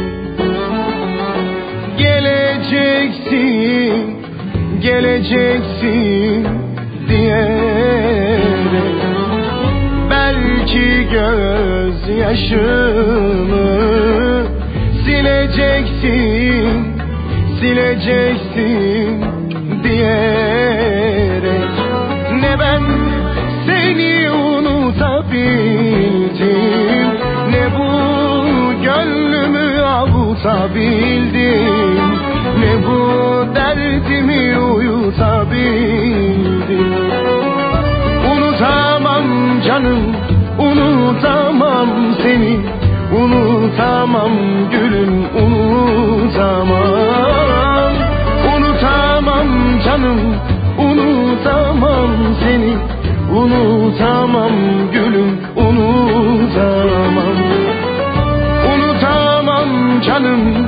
Geleceksin, 1.98 3.36
geleceksin 4.80 6.48
diyerek. 7.08 8.42
Belki 10.10 11.08
gözyaşımı 11.12 12.32
unutamam 41.12 42.14
seni 42.22 42.54
Unutamam 43.12 44.32
gülüm 44.72 45.12
unutamam. 45.42 46.82
Unutamam 48.52 49.48
canım 49.84 50.20
unutamam 50.78 52.10
seni 52.40 52.74
Unutamam 53.40 54.52
gülüm 54.92 55.40
unutamam. 55.56 57.36
Unutamam 58.72 60.00
canım 60.06 60.61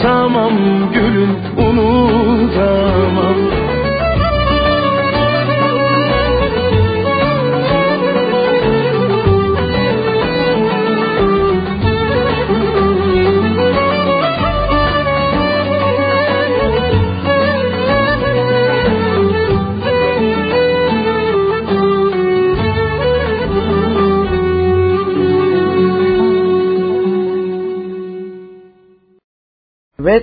Unutamam 0.00 0.79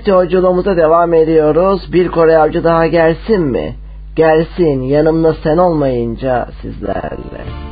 Evet 0.07 0.15
yolculuğumuza 0.15 0.77
devam 0.77 1.13
ediyoruz. 1.13 1.93
Bir 1.93 2.07
Kore 2.07 2.37
avcı 2.37 2.63
daha 2.63 2.87
gelsin 2.87 3.41
mi? 3.41 3.75
Gelsin 4.15 4.81
yanımda 4.81 5.35
sen 5.43 5.57
olmayınca 5.57 6.47
sizlerle. 6.61 7.66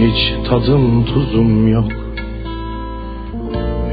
Hiç 0.00 0.48
tadım 0.48 1.04
tuzum 1.04 1.68
yok. 1.68 1.92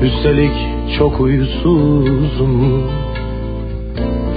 Üstelik 0.01 0.51
çok 0.97 1.21
uyusuzum 1.21 2.83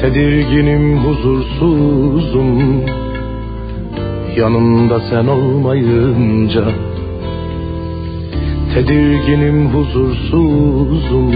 Tedirginim 0.01 0.99
huzursuzum. 0.99 2.83
Yanımda 4.37 5.01
sen 5.01 5.27
olmayınca 5.27 6.65
Tedirginim 8.75 9.69
huzursuzum. 9.69 11.35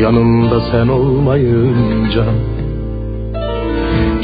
Yanımda 0.00 0.60
sen 0.60 0.88
olmayınca 0.88 2.24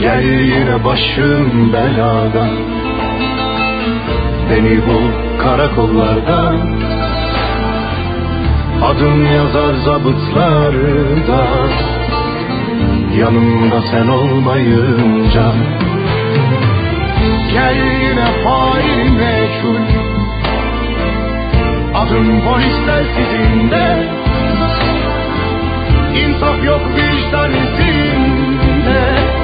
Gel 0.00 0.40
yine 0.40 0.84
başım 0.84 1.72
belada 1.72 2.73
Beni 4.50 4.86
bul 4.86 5.38
karakollarda. 5.42 6.52
Adım 8.82 9.26
yazar 9.26 9.74
zabıtlarda. 9.74 11.46
Yanımda 13.18 13.82
sen 13.90 14.08
olmayınca. 14.08 15.52
Gel 17.52 17.76
yine 17.76 18.26
fail 18.44 19.10
meçhul. 19.10 19.84
Adım 21.94 22.40
polisler 22.40 23.04
sizinde. 23.16 24.08
İnsaf 26.14 26.64
yok 26.64 26.80
vicdan 26.96 27.50
izinde 27.50 29.34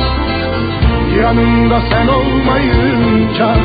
Yanımda 1.23 1.81
sen 1.91 2.07
olmayınca 2.07 3.57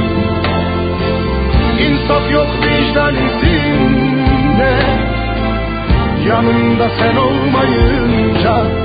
İnsaf 1.80 2.32
yok 2.32 2.48
vicdan 2.62 3.16
izinde 3.16 4.80
Yanımda 6.28 6.90
sen 6.90 7.16
olmayınca 7.16 8.85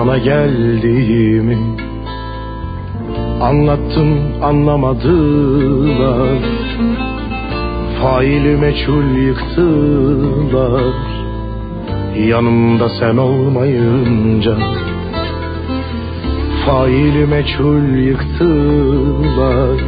sana 0.00 0.18
geldiğimi 0.18 1.58
Anlattım 3.40 4.18
anlamadılar. 4.42 6.38
Faili 8.02 8.56
meçhul 8.56 9.16
yıktılar. 9.26 10.94
Yanımda 12.28 12.88
sen 12.88 13.16
olmayınca 13.16 14.56
Faili 16.66 17.26
meçhul 17.26 17.98
yıktılar. 17.98 19.80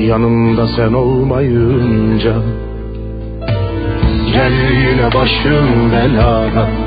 Yanımda 0.00 0.66
sen 0.66 0.92
olmayınca 0.92 2.34
Gel 4.32 4.52
yine 4.90 5.06
başım 5.14 5.92
belada 5.92 6.85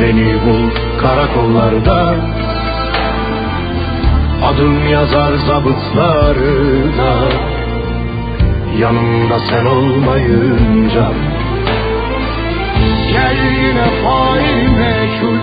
Beni 0.00 0.34
bul 0.46 0.70
karakollarda. 1.00 2.16
Adım 4.44 4.88
yazar 4.88 5.34
zabıtlarda 5.34 7.12
Yanımda 8.78 9.38
sen 9.38 9.64
olmayınca. 9.64 11.12
Gel 13.12 13.36
yine 13.62 13.84
fail 14.02 14.68
meçhul. 14.78 15.38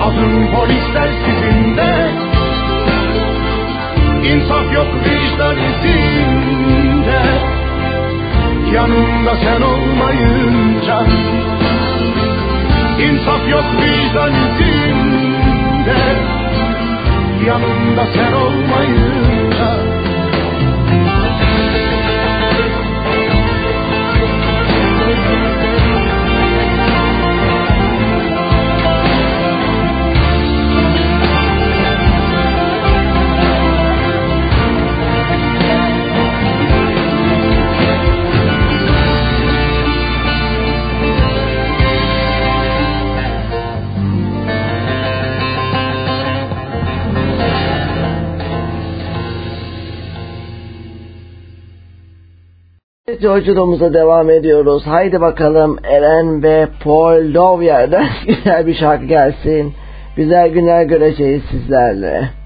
Adım 0.00 0.50
polisler 0.54 1.08
sizinde. 1.24 2.10
İnsaf 4.24 4.74
yok 4.74 4.86
vicdan 5.04 5.56
izinde. 5.56 7.22
Yanımda 8.72 9.36
sen 9.36 9.62
olmayınca 9.62 11.06
İnsaf 12.98 13.48
yok 13.48 13.64
vicdan 13.80 14.32
izinde 14.32 16.02
Yanımda 17.46 18.06
sen 18.14 18.32
olmayınca 53.22 53.28
Yolculuğumuza 53.28 53.94
devam 53.94 54.30
ediyoruz. 54.30 54.82
Haydi 54.86 55.20
bakalım 55.20 55.78
Eren 55.84 56.42
ve 56.42 56.68
Paul 56.84 57.34
Lovyer'den 57.34 58.06
güzel 58.26 58.66
bir 58.66 58.74
şarkı 58.74 59.04
gelsin. 59.04 59.72
Güzel 60.16 60.48
günler 60.48 60.84
göreceğiz 60.84 61.42
sizlerle. 61.50 62.41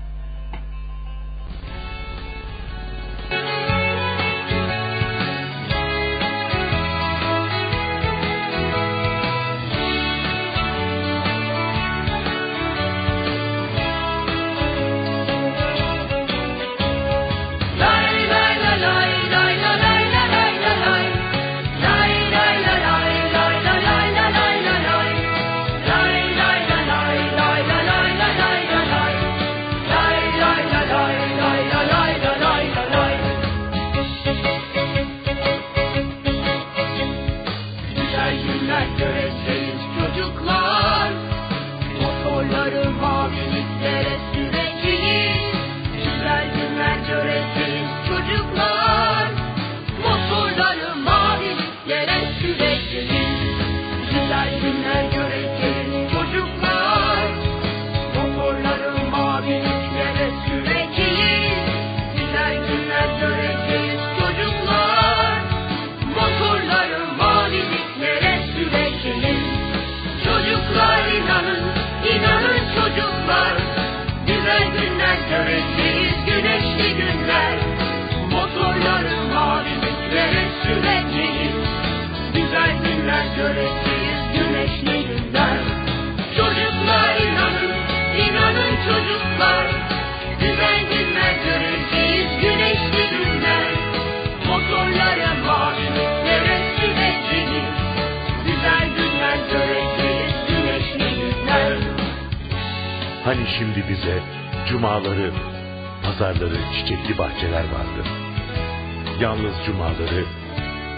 Cumaları, 109.66 110.24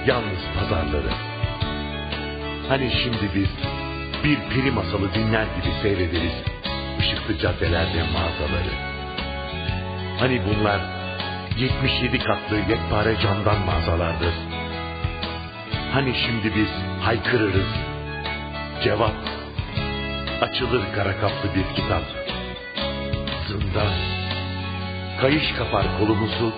yalnız 0.07 0.43
pazarları. 0.59 1.11
Hani 2.69 2.91
şimdi 3.03 3.31
biz 3.35 3.49
bir 4.25 4.39
peri 4.55 4.71
masalı 4.71 5.15
dinler 5.15 5.43
gibi 5.45 5.73
seyrederiz 5.83 6.33
ışıklı 6.99 7.39
caddelerde 7.39 8.03
mağazaları. 8.03 8.73
Hani 10.19 10.41
bunlar 10.47 10.81
77 11.59 12.19
katlı 12.19 12.57
yekpare 12.57 13.21
camdan 13.23 13.59
mağazalardır. 13.67 14.35
Hani 15.93 16.15
şimdi 16.27 16.57
biz 16.57 16.69
haykırırız. 17.03 17.69
Cevap 18.85 19.15
açılır 20.43 20.83
kara 20.95 21.21
kaplı 21.21 21.55
bir 21.55 21.75
kitap. 21.75 22.03
Zindan 23.49 23.93
kayış 25.21 25.53
kapar 25.59 25.87
kolumuzu. 25.99 26.53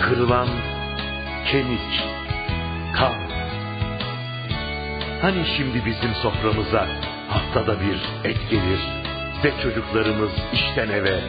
Kırılan 0.00 0.48
kemik, 1.52 2.02
kan. 2.96 3.14
Hani 5.22 5.46
şimdi 5.56 5.86
bizim 5.86 6.14
soframıza 6.14 6.86
haftada 7.28 7.80
bir 7.80 8.28
et 8.30 8.50
gelir 8.50 8.80
ve 9.44 9.62
çocuklarımız 9.62 10.30
işten 10.52 10.88
eve 10.88 11.20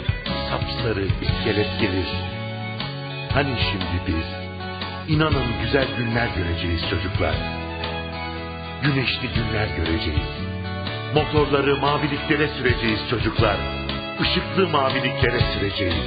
sapsarı 0.49 1.05
iskelet 1.21 1.79
gelir. 1.79 2.07
Hani 3.33 3.55
şimdi 3.71 4.01
biz 4.07 4.27
inanın 5.15 5.61
güzel 5.61 5.87
günler 5.97 6.27
göreceğiz 6.37 6.81
çocuklar. 6.89 7.35
Güneşli 8.83 9.27
günler 9.35 9.67
göreceğiz. 9.77 10.29
Motorları 11.15 11.77
maviliklere 11.77 12.47
süreceğiz 12.47 12.99
çocuklar. 13.09 13.57
Işıklı 14.21 14.67
maviliklere 14.67 15.39
süreceğiz. 15.53 16.05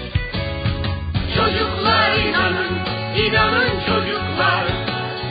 Çocuklar 1.36 2.16
inanın, 2.28 2.96
inanın 3.16 3.80
çocuklar 3.86 4.66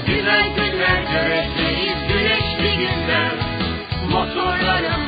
Güzel 0.05 0.55
günler 0.55 1.01
göreceğiz, 1.13 1.95
güneşli 2.07 2.77
günler. 2.77 3.31
Motorları 4.09 4.99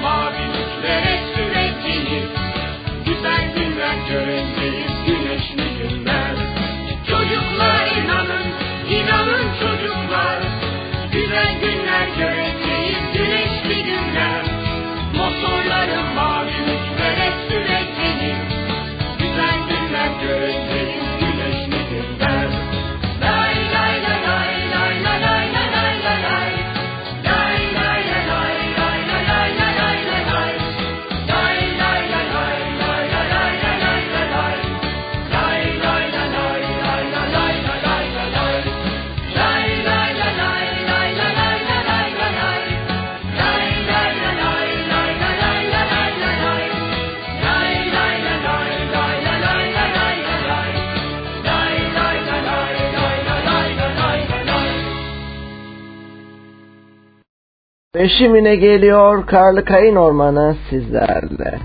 Ve 57.98 58.10
şimdi 58.10 58.60
geliyor 58.60 59.26
Karlı 59.26 59.66
Kayın 59.66 59.96
Ormanı 59.96 60.56
sizlerle. 60.70 61.60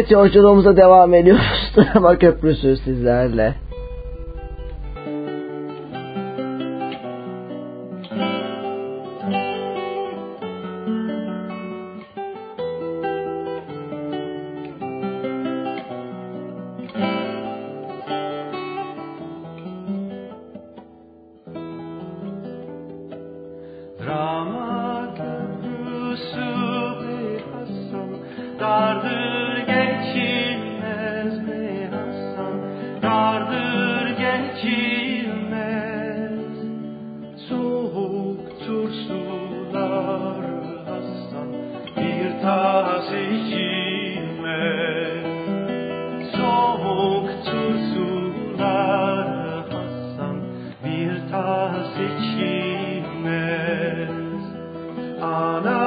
Evet 0.00 0.10
yolculuğumuza 0.10 0.76
devam 0.76 1.14
ediyoruz. 1.14 1.42
Drama 1.76 2.18
Köprüsü 2.18 2.76
sizlerle. 2.76 3.54
seçilmez. 51.94 53.00
Ana 55.22 55.79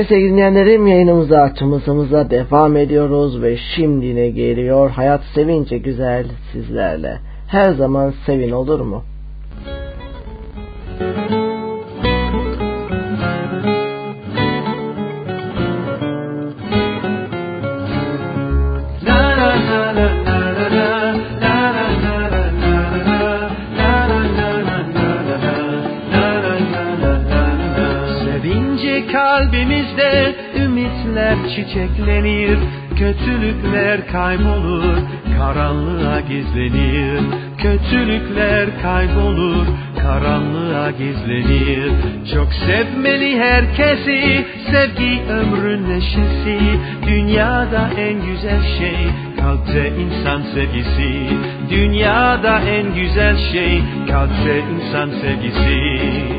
Evet 0.00 0.08
sevgili 0.08 0.30
dinleyenlerim 0.30 0.86
yayınımıza 0.86 1.40
açımızımıza 1.40 2.30
devam 2.30 2.76
ediyoruz 2.76 3.42
ve 3.42 3.56
şimdi 3.56 4.16
ne 4.16 4.30
geliyor 4.30 4.90
hayat 4.90 5.20
sevince 5.34 5.78
güzel 5.78 6.26
sizlerle. 6.52 7.18
Her 7.48 7.72
zaman 7.72 8.14
sevin 8.26 8.50
olur 8.50 8.80
mu? 8.80 9.04
gizlenir. 36.54 37.20
Kötülükler 37.58 38.82
kaybolur 38.82 39.66
karanlığa 40.02 40.90
gizlenir. 40.90 41.92
Çok 42.34 42.52
sevmeli 42.52 43.38
herkesi 43.38 44.46
sevgi 44.70 45.22
ömrün 45.30 45.88
neşesi. 45.90 46.58
Dünyada 47.06 47.90
en 47.98 48.26
güzel 48.26 48.62
şey 48.78 49.06
kalpte 49.40 49.92
insan 50.00 50.42
sevgisi. 50.54 51.12
Dünyada 51.70 52.60
en 52.60 52.94
güzel 52.94 53.36
şey 53.52 53.82
kalpte 54.10 54.58
insan 54.58 55.10
sevgisi. 55.10 56.29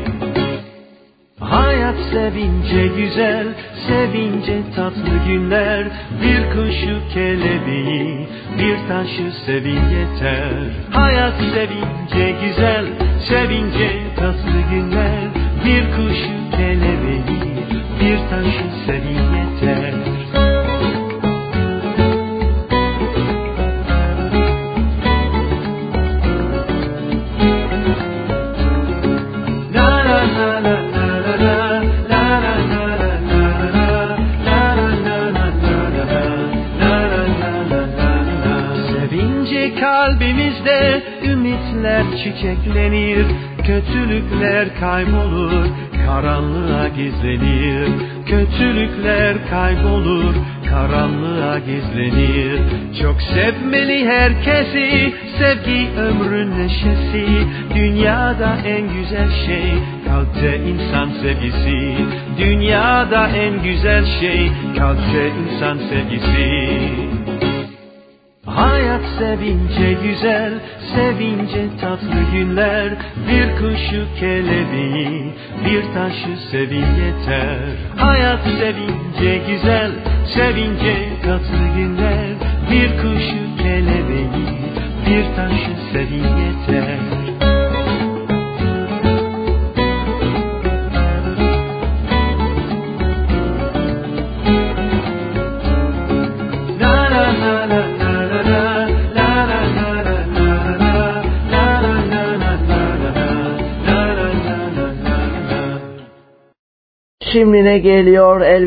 güzel 63.62 64.04
şey. 64.20 64.52
Kalpte 64.78 65.28
insan 65.28 65.78
sevgisi. 65.78 66.71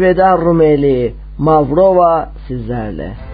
elveda 0.06 0.36
Rumeli. 0.36 1.14
Mavrova 1.38 2.28
sizlerle. 2.48 3.25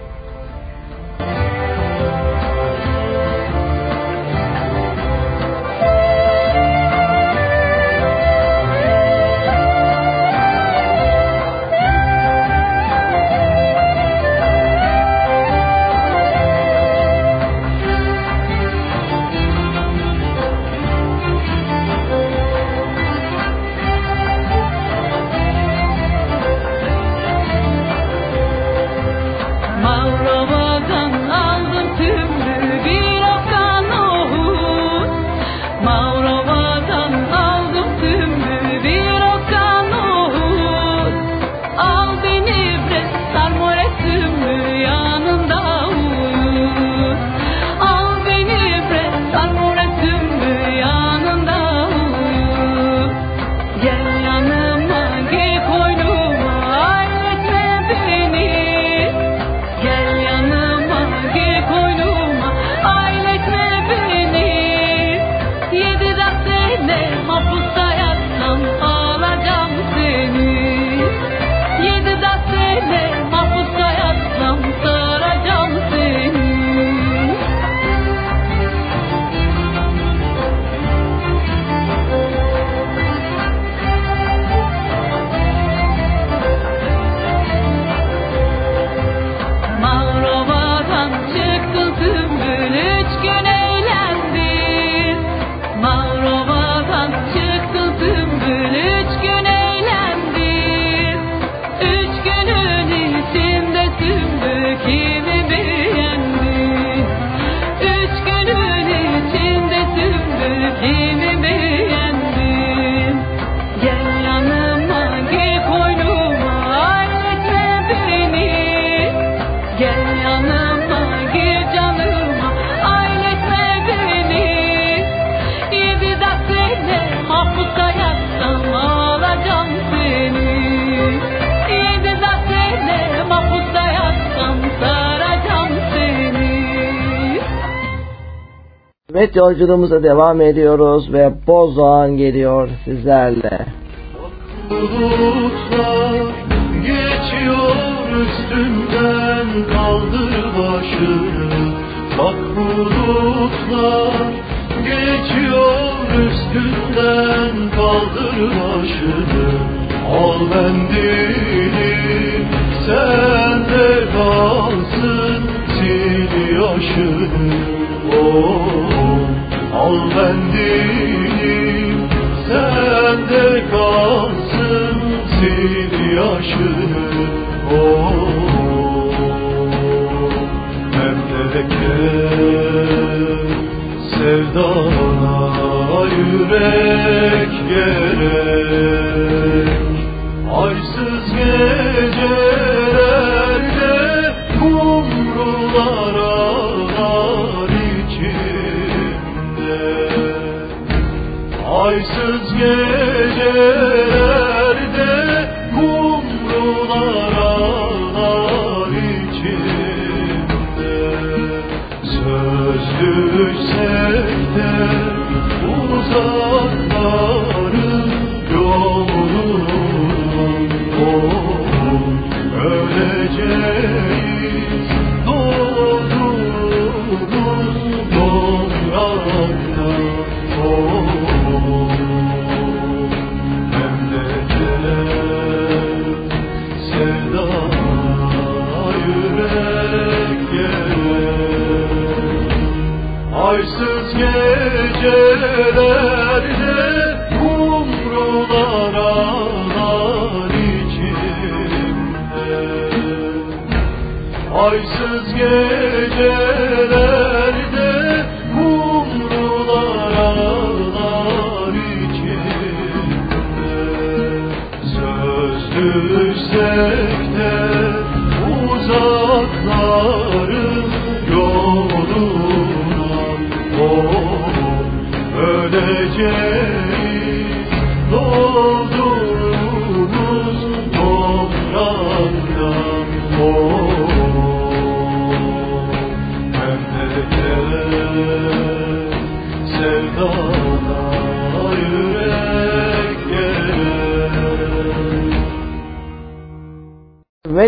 Yolculuğumuza 139.36 140.02
devam 140.02 140.40
ediyoruz 140.40 141.12
ve 141.12 141.32
Bozdoğan 141.46 142.16
geliyor 142.16 142.68
sizlerle. 142.84 143.61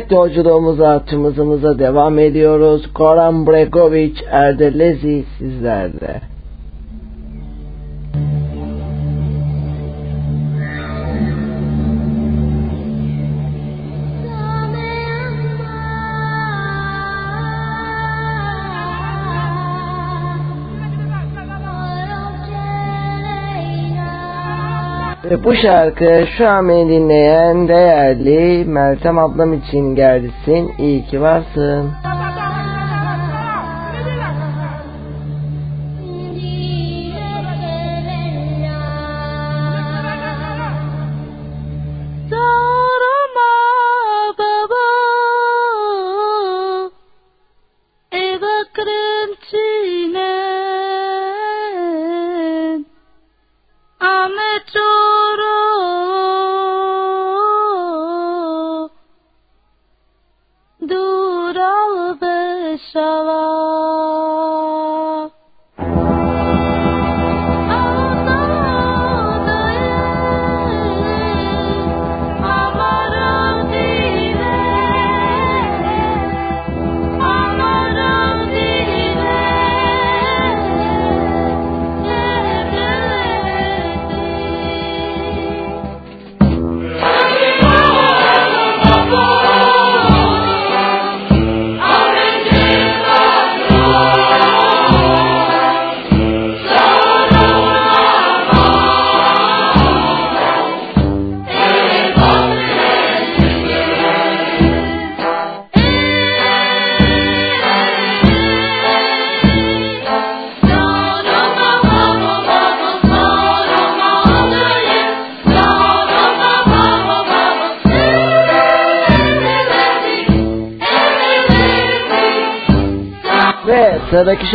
Evet 0.05 0.13
yolculuğumuza, 0.13 1.05
tımızımıza 1.05 1.79
devam 1.79 2.19
ediyoruz. 2.19 2.93
Koran 2.95 3.47
Bregovic, 3.47 4.15
Erdelezi 4.31 5.25
sizlerle. 5.39 6.21
Bu 25.45 25.55
şarkı 25.55 26.25
şu 26.39 26.49
an 26.49 26.69
beni 26.69 26.89
dinleyen 26.89 27.69
değerli 27.69 28.65
Meltem 28.65 29.19
ablam 29.19 29.53
için 29.53 29.95
gelsin. 29.95 30.73
İyi 30.79 31.05
ki 31.05 31.21
varsın. 31.21 31.91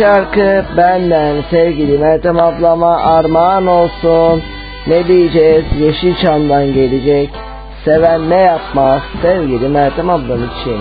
Şarkı 0.00 0.64
benden 0.76 1.42
sevgili 1.50 1.98
Meltem 1.98 2.40
ablama 2.40 2.96
armağan 2.96 3.66
olsun. 3.66 4.42
Ne 4.86 5.08
diyeceğiz? 5.08 5.64
Yeşilçam'dan 5.80 6.74
gelecek. 6.74 7.30
Seven 7.84 8.30
ne 8.30 8.40
yapmaz 8.40 9.02
sevgili 9.22 9.68
Meltem 9.68 10.10
ablam 10.10 10.40
için. 10.44 10.78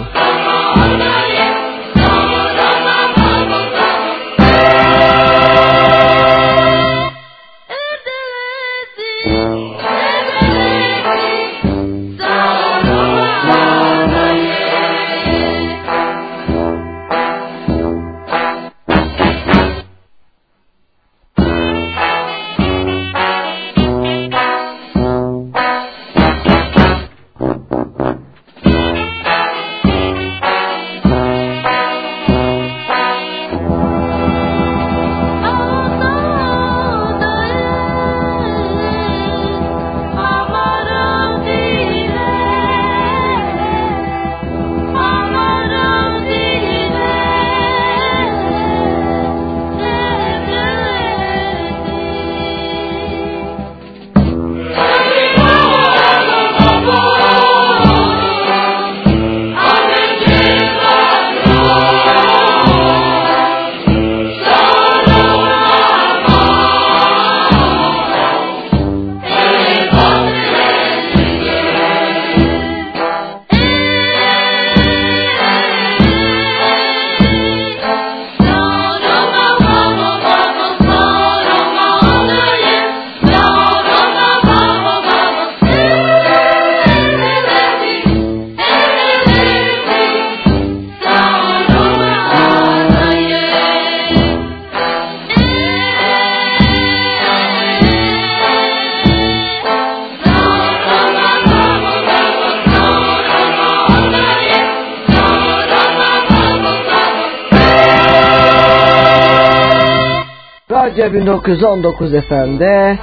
Radyo 111.00 111.14
1919 111.14 112.12
FM'de 112.12 112.98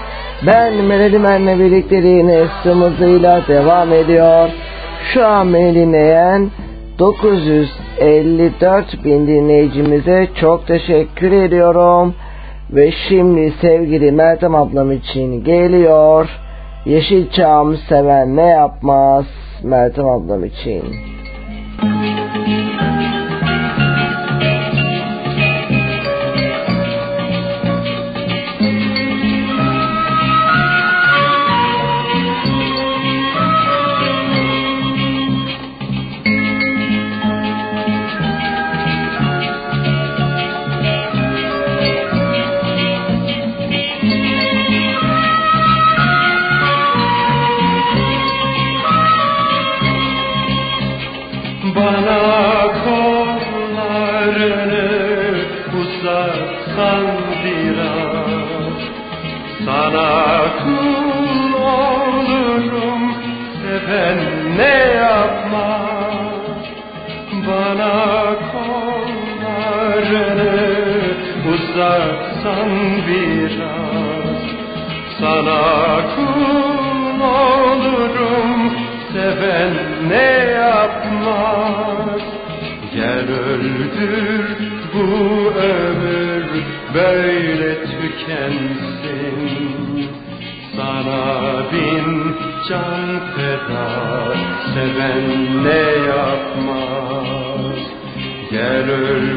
ben 0.46 0.74
Melodimen'le 0.74 1.58
birlikteliğine 1.58 2.42
ıstımızıyla 2.42 3.42
devam 3.48 3.92
ediyor. 3.92 4.48
Şu 5.14 5.26
an 5.26 5.54
beni 5.54 5.74
dinleyen 5.74 6.50
954 6.98 9.04
bin 9.04 9.26
dinleyicimize 9.26 10.28
çok 10.40 10.66
teşekkür 10.66 11.32
ediyorum. 11.32 12.14
Ve 12.70 12.90
şimdi 13.08 13.52
sevgili 13.60 14.12
Meltem 14.12 14.54
ablam 14.54 14.92
için 14.92 15.44
geliyor. 15.44 16.28
Yeşilçam 16.86 17.76
seven 17.88 18.36
ne 18.36 18.46
yapmaz 18.46 19.24
Meltem 19.62 20.06
ablam 20.06 20.44
için. 20.44 20.82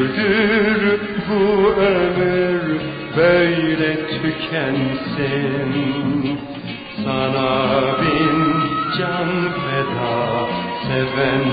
Öldür 0.00 1.00
bu 1.28 1.42
ömür 1.80 2.80
böyle 3.16 4.08
tükensin. 4.08 5.70
Sana 7.04 7.80
bin 8.00 8.38
can 8.98 9.30
feda 9.52 10.48
seven 10.86 11.44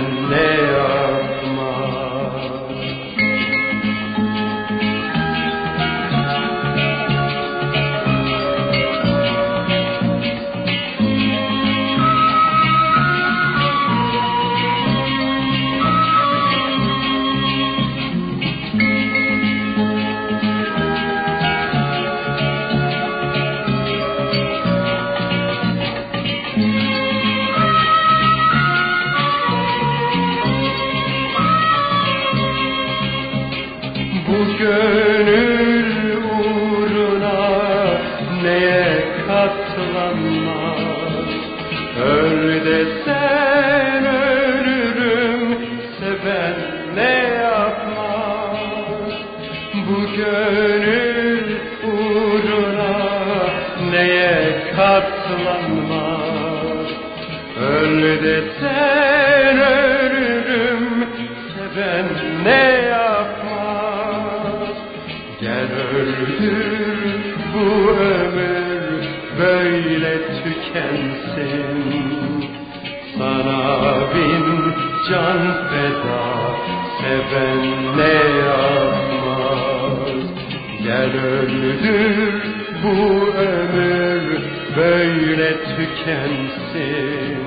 öldür 81.83 82.43
bu 82.83 83.27
ömür? 83.33 84.41
Böyle 84.77 85.53
tükensin. 85.63 87.37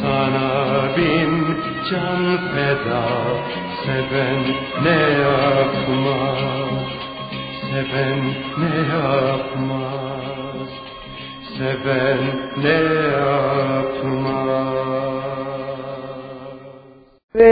Sana 0.00 0.96
bin 0.96 1.32
can 1.90 2.38
feda 2.52 3.06
seven 3.84 4.42
ne 4.84 5.00
yapmaz 5.22 6.86
Seven 7.70 8.20
ne 8.60 8.74
yapmaz 8.94 10.70
Seven 11.58 12.20
ne 12.62 12.80
yapmaz 13.12 13.69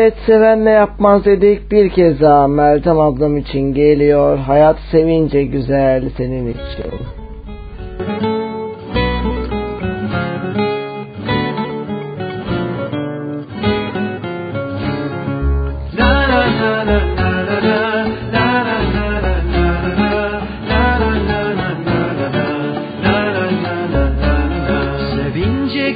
Evet 0.09 0.19
seven 0.27 0.65
ne 0.65 0.71
yapmaz 0.71 1.25
dedik 1.25 1.73
bir 1.73 1.89
kez 1.89 2.21
daha. 2.21 2.49
Meltem 2.49 3.01
ablam 3.01 3.37
için 3.37 3.75
geliyor. 3.75 4.39
Hayat 4.39 4.77
sevince 4.91 5.45
güzel 5.45 6.11
senin 6.17 6.47
için. 6.47 6.93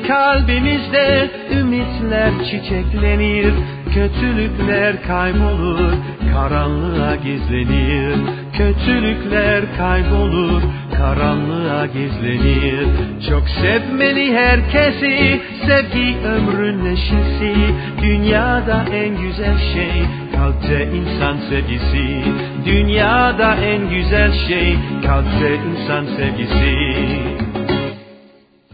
Kalbimizde 0.06 1.30
ümitler 1.52 2.32
çiçeklenir 2.50 3.54
Kötülükler 3.94 5.02
kaybolur, 5.02 5.92
karanlığa 6.32 7.16
gizlenir. 7.16 8.16
Kötülükler 8.52 9.64
kaybolur, 9.78 10.62
karanlığa 10.96 11.86
gizlenir. 11.86 12.86
Çok 13.28 13.48
sevmeli 13.48 14.34
herkesi, 14.36 15.40
sevgi 15.66 16.16
ömrün 16.26 16.84
neşesi. 16.84 17.54
Dünyada 18.02 18.84
en 18.92 19.20
güzel 19.20 19.58
şey, 19.58 20.02
kalpte 20.36 20.88
insan 20.92 21.36
sevgisi. 21.50 22.24
Dünyada 22.64 23.54
en 23.54 23.90
güzel 23.90 24.32
şey, 24.32 24.76
kalpte 25.06 25.54
insan 25.54 26.04
sevgisi 26.16 27.41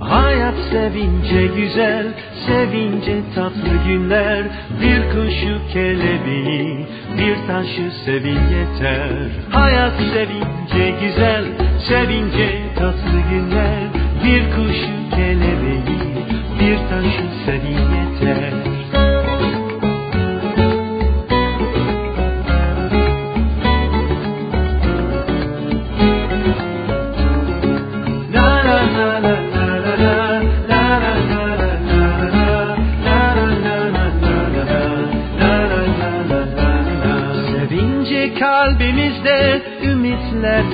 Hayat 0.00 0.54
sevince 0.70 1.46
güzel, 1.46 2.06
sevince 2.46 3.20
tatlı 3.34 3.84
günler. 3.86 4.44
Bir 4.80 5.10
kuşu 5.10 5.72
kelebeği, 5.72 6.86
bir 7.18 7.46
taşı 7.46 7.90
sevin 8.04 8.40
yeter. 8.48 9.10
Hayat 9.50 9.92
sevince 10.12 10.94
güzel, 11.00 11.44
sevince 11.78 12.74
tatlı 12.76 13.20
günler. 13.30 13.88
Bir 14.24 14.50
kuşu 14.50 15.10
kelebeği, 15.10 16.14
bir 16.60 16.76
taşı 16.90 17.24
sevin 17.46 17.78
yeter 17.78 19.07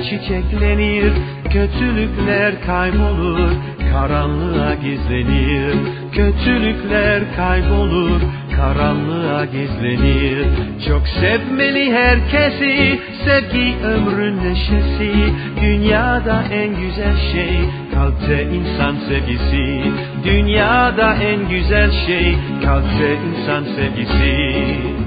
çiçeklenir 0.09 1.13
Kötülükler 1.55 2.65
kaybolur, 2.65 3.49
karanlığa 3.91 4.73
gizlenir. 4.73 5.75
Kötülükler 6.11 7.23
kaybolur, 7.35 8.21
karanlığa 8.55 9.45
gizlenir. 9.45 10.45
Çok 10.87 11.07
sevmeli 11.07 11.93
herkesi, 11.93 12.99
sevgi 13.25 13.75
ömrün 13.83 14.37
neşesi. 14.37 15.33
Dünyada 15.61 16.43
en 16.51 16.69
güzel 16.81 17.17
şey, 17.31 17.59
kalpte 17.93 18.43
insan 18.43 18.95
sevgisi. 19.09 19.81
Dünyada 20.23 21.15
en 21.15 21.49
güzel 21.49 21.91
şey, 21.91 22.35
kalpte 22.63 23.17
insan 23.27 23.63
sevgisi 23.63 25.04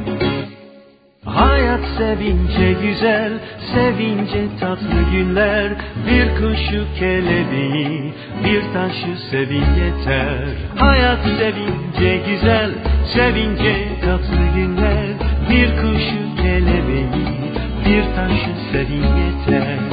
Hayat 1.35 1.81
sevince 1.99 2.73
güzel, 2.83 3.33
sevince 3.75 4.49
tatlı 4.61 5.03
günler. 5.13 5.73
Bir 6.07 6.29
kuşu 6.37 6.85
kelebeği, 6.99 8.13
bir 8.45 8.63
taşı 8.73 9.29
sevin 9.31 9.67
yeter. 9.81 10.39
Hayat 10.77 11.19
sevince 11.39 12.17
güzel, 12.31 12.71
sevince 13.15 13.89
tatlı 14.01 14.47
günler. 14.57 15.09
Bir 15.51 15.69
kuşu 15.77 16.37
kelebeği 16.43 17.39
bir 17.89 18.03
taş 18.17 18.41
serin 18.73 19.03
yeter 19.03 19.88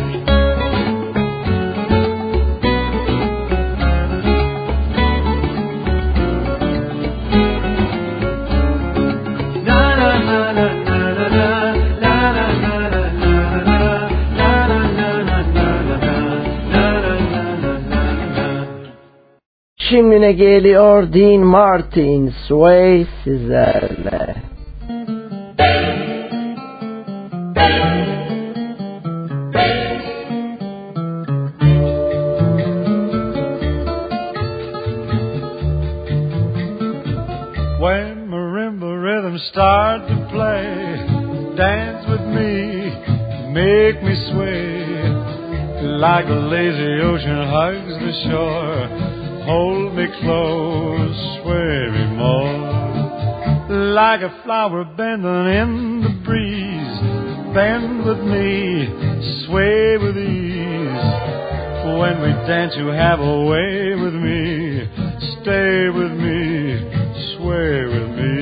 Şimdi 19.89 20.35
geliyor 20.35 21.13
Dean 21.13 21.41
Martin 21.41 22.33
Sway 22.47 23.05
sizlerle. 23.23 24.35
When 37.79 38.27
marimba 38.29 38.91
rhythms 39.05 39.43
start 39.51 40.07
to 40.07 40.15
play, 40.31 40.65
dance 41.57 42.07
with 42.07 42.25
me, 42.35 42.91
make 43.53 44.01
me 44.03 44.15
sway. 44.31 44.85
Like 45.81 46.27
the 46.27 46.41
lazy 46.51 47.01
ocean 47.03 47.47
hugs 47.47 47.99
the 47.99 48.13
shore, 48.27 49.14
hold 49.45 49.95
me 49.95 50.05
close, 50.21 51.17
sway 51.41 51.89
me 51.91 52.05
more. 52.17 52.55
Like 53.93 54.21
a 54.21 54.41
flower 54.43 54.83
bending 54.83 55.47
in 55.61 56.01
the 56.01 56.13
breeze, 56.25 56.99
bend 57.53 58.05
with 58.05 58.19
me, 58.19 58.85
sway 59.45 59.97
with 59.97 60.17
ease. 60.17 61.25
When 61.85 62.21
we 62.21 62.31
dance, 62.47 62.73
you 62.77 62.87
have 62.87 63.19
a 63.19 63.45
way 63.45 63.95
with 63.95 64.13
me, 64.13 64.89
stay 65.41 65.89
with 65.89 66.11
me, 66.11 66.81
sway 67.37 67.85
with 67.85 68.09
me. 68.17 68.35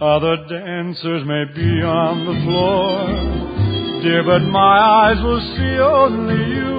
Other 0.00 0.36
dancers 0.48 1.24
may 1.26 1.44
be 1.54 1.82
on 1.82 2.26
the 2.26 2.36
floor, 2.44 4.02
dear, 4.02 4.22
but 4.24 4.40
my 4.40 4.78
eyes 4.78 5.22
will 5.22 5.40
see 5.56 5.78
only 5.80 6.54
you. 6.54 6.75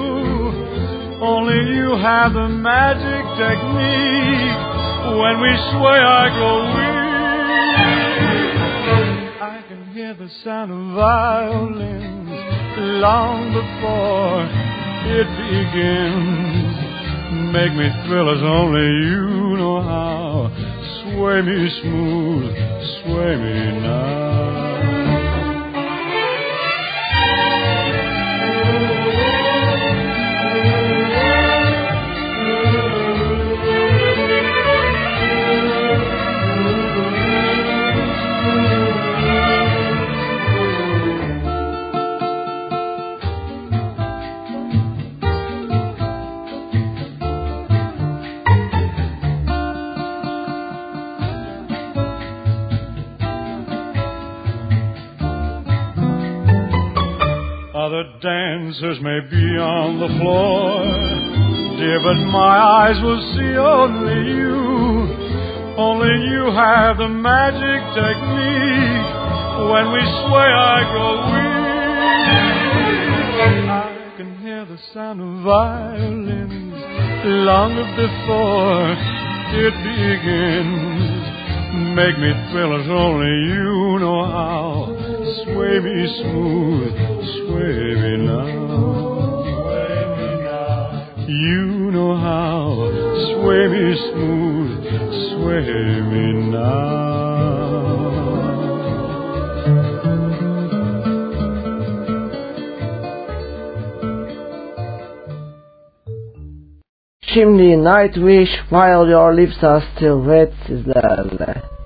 Only 1.20 1.74
you 1.74 1.98
have 1.98 2.34
the 2.34 2.48
magic 2.48 3.26
technique. 3.42 4.58
When 5.18 5.42
we 5.42 5.50
sway, 5.74 5.98
I 5.98 6.30
grow 6.38 6.62
weak. 6.78 7.08
I 9.42 9.64
can 9.68 9.82
hear 9.94 10.14
the 10.14 10.30
sound 10.44 10.72
of 10.72 10.94
violins 10.94 12.30
long 13.02 13.50
before 13.50 14.46
it 15.10 15.28
begins. 15.42 16.78
Make 17.52 17.74
me 17.74 17.90
thrill 18.06 18.30
as 18.30 18.44
only 18.44 18.86
you 19.10 19.58
know 19.58 19.82
how. 19.82 20.52
Sway 21.02 21.42
me 21.42 21.70
smooth, 21.82 22.54
sway 23.02 23.36
me 23.42 23.82
now. 23.82 24.77
Dancers 58.22 59.00
may 59.02 59.20
be 59.30 59.58
on 59.58 60.00
the 60.00 60.08
floor, 60.20 60.82
dear, 61.78 62.00
but 62.02 62.18
my 62.32 62.58
eyes 62.90 62.98
will 63.04 63.22
see 63.36 63.54
only 63.58 64.34
you. 64.34 64.58
Only 65.78 66.10
you 66.26 66.50
have 66.50 66.98
the 66.98 67.08
magic 67.08 67.82
technique. 67.94 69.06
When 69.70 69.94
we 69.94 70.02
sway, 70.02 70.50
I 70.50 70.82
grow 70.90 71.22
weak. 71.30 71.68
I 73.70 74.14
can 74.18 74.38
hear 74.42 74.66
the 74.66 74.80
sound 74.94 75.22
of 75.22 75.44
violins 75.44 76.74
long 77.46 77.76
before 77.94 78.98
it 79.54 79.76
begins. 79.86 81.22
Make 81.94 82.18
me 82.18 82.34
thrill 82.50 82.74
as 82.82 82.90
only 82.90 83.54
you 83.54 84.00
know 84.00 84.26
how. 84.26 84.97
Sway 85.58 85.80
me 85.80 86.00
smooth, 86.22 86.94
sway 87.36 87.96
me 88.02 88.14
now. 88.28 88.46
You 91.28 91.90
know 91.90 92.14
how. 92.16 92.70
Sway 93.26 93.64
me 93.74 93.86
smooth, 94.08 94.86
sway 95.32 95.70
me 96.12 96.26
now. 96.52 96.78
Şimdi 107.34 107.70
Nightwish 107.78 108.54
While 108.70 109.10
Your 109.10 109.34
Lips 109.34 109.64
Are 109.64 109.82
Still 109.96 110.20
Wet 110.22 110.54
sizlerle. 110.68 111.62
Sweet 111.62 111.77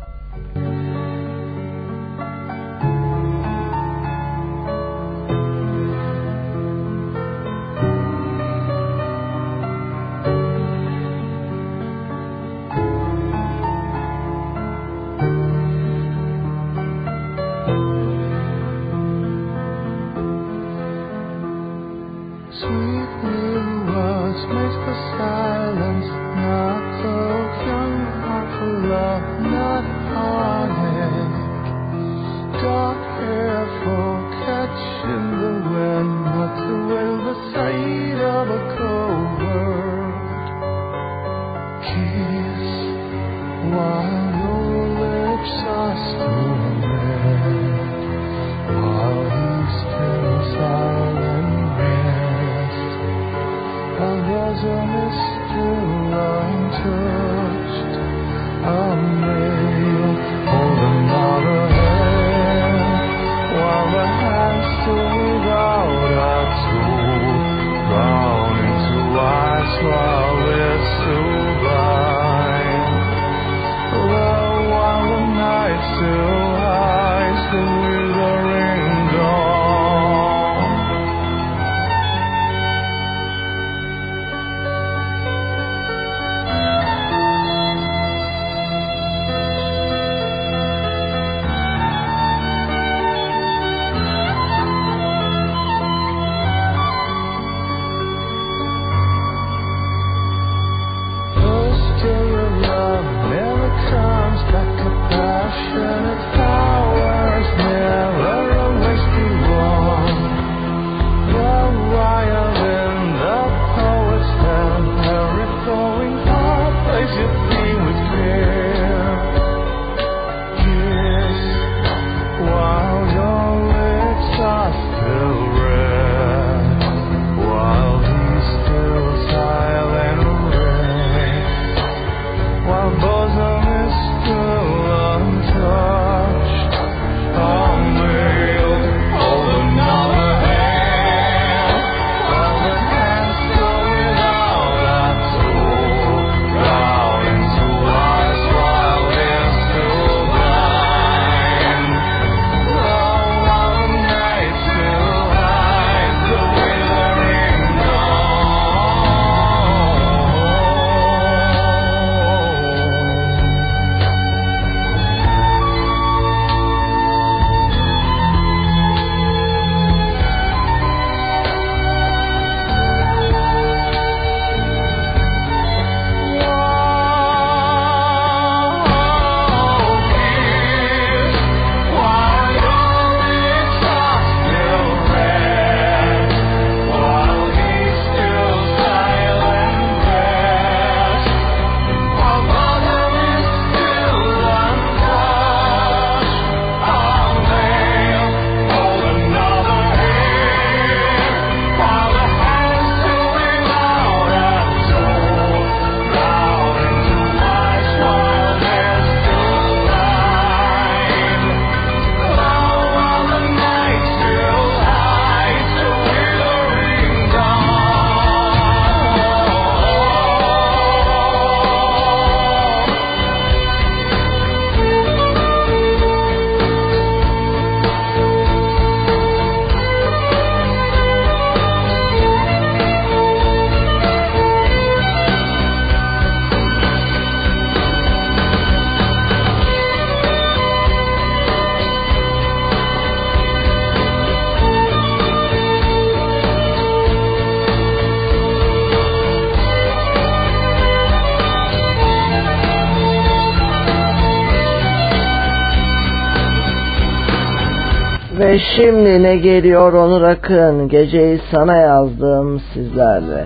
şimdi 258.81 259.23
ne 259.23 259.35
geliyor 259.35 259.93
Onur 259.93 260.21
Akın 260.21 260.87
Geceyi 260.87 261.41
sana 261.51 261.75
yazdım 261.75 262.61
sizlerle 262.73 263.45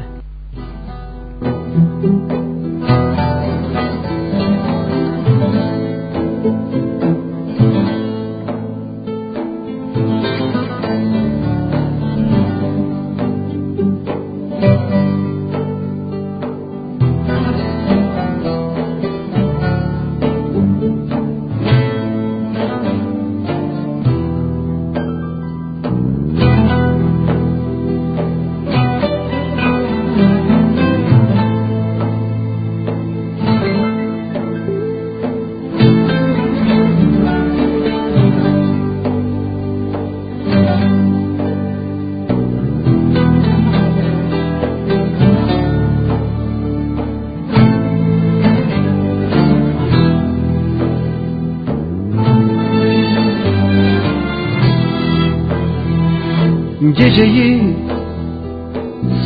Geceyi 57.15 57.75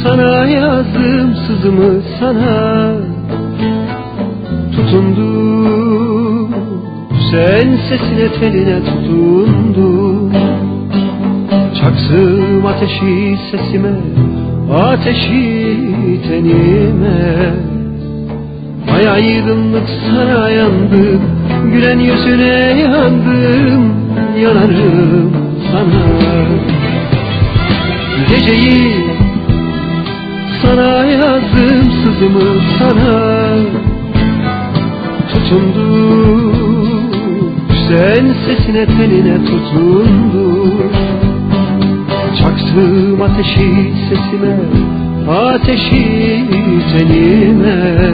sana 0.04 0.48
yazdım 0.48 1.36
sızımı 1.48 2.02
sana. 2.20 2.92
Tutundum 4.76 6.50
sen 7.32 7.78
sesine 7.90 8.32
teline 8.40 8.80
tutundum. 8.86 10.32
Çaksım 11.82 12.66
ateşi 12.66 13.38
sesime 13.52 13.92
ateşi 14.74 15.78
tenime. 16.28 17.54
Ay 18.96 19.10
aydınlık 19.10 19.90
sana 20.10 20.50
yandım 20.50 21.22
Gülen 21.74 22.00
yüzüne 22.00 22.82
yandım 22.82 23.94
Yanarım 24.44 25.34
sana 25.72 26.29
Geceyi 28.50 29.06
sana 30.62 31.06
yazdım 31.06 31.92
sızımı 32.04 32.62
sana 32.80 33.56
Tutundum 35.34 36.54
sen 37.88 38.26
sesine 38.46 38.86
teline 38.86 39.46
tutundum 39.46 40.92
Çaktım 42.40 43.22
ateşi 43.22 43.94
sesime 44.10 44.56
ateşi 45.30 46.46
tenime. 46.92 48.12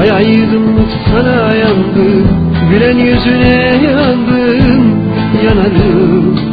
Ay 0.00 0.10
aydınlık 0.10 0.90
sana 1.12 1.54
yandım 1.54 2.26
Gülen 2.70 2.98
yüzüne 2.98 3.80
yandım 3.84 4.96
Yanarım 5.44 6.45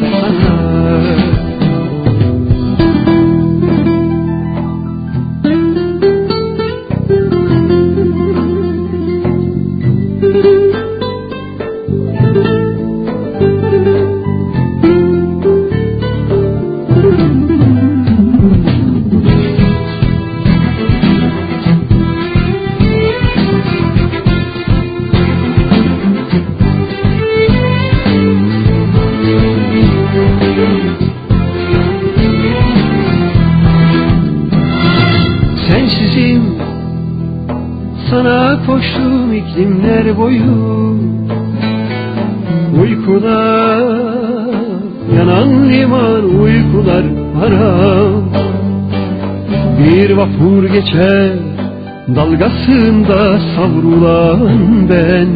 dalgasında 52.67 53.39
savrulan 53.55 54.89
ben. 54.89 55.27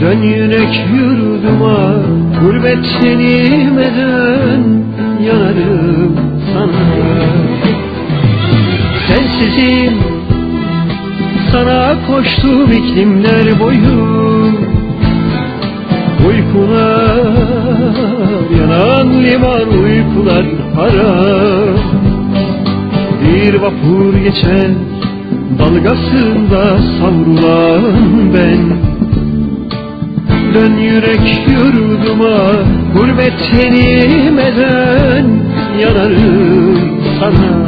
Dön 0.00 0.22
yürek 0.22 0.80
yurduma 0.94 2.02
gurbet 2.40 2.86
senime 3.00 3.96
dön 3.96 4.84
yanarım 5.26 6.16
sana. 6.52 6.72
Sensizim 9.08 9.98
sana 11.52 11.96
koştum 12.06 12.72
iklimler 12.72 13.60
boyu 13.60 14.28
Uykular 16.28 17.20
yanan 18.60 19.24
liman 19.24 19.68
uykular 19.68 20.44
haram. 20.76 21.78
Bir 23.24 23.54
vapur 23.54 24.14
geçer 24.14 24.87
dalgasında 25.68 26.78
savrulan 27.00 28.34
ben. 28.34 28.78
Dön 30.54 30.76
yürek 30.76 31.48
yurduma 31.48 32.38
gurbet 32.94 33.32
dön 34.56 35.42
yanarım 35.80 36.78
sana 37.20 37.67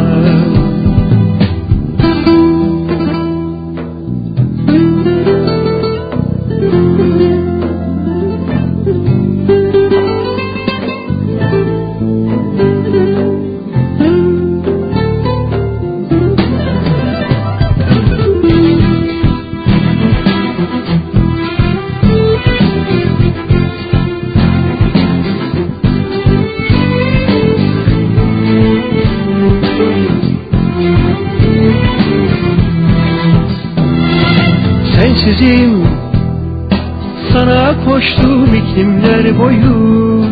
koştum 37.85 38.55
iklimler 38.55 39.39
boyu. 39.39 40.25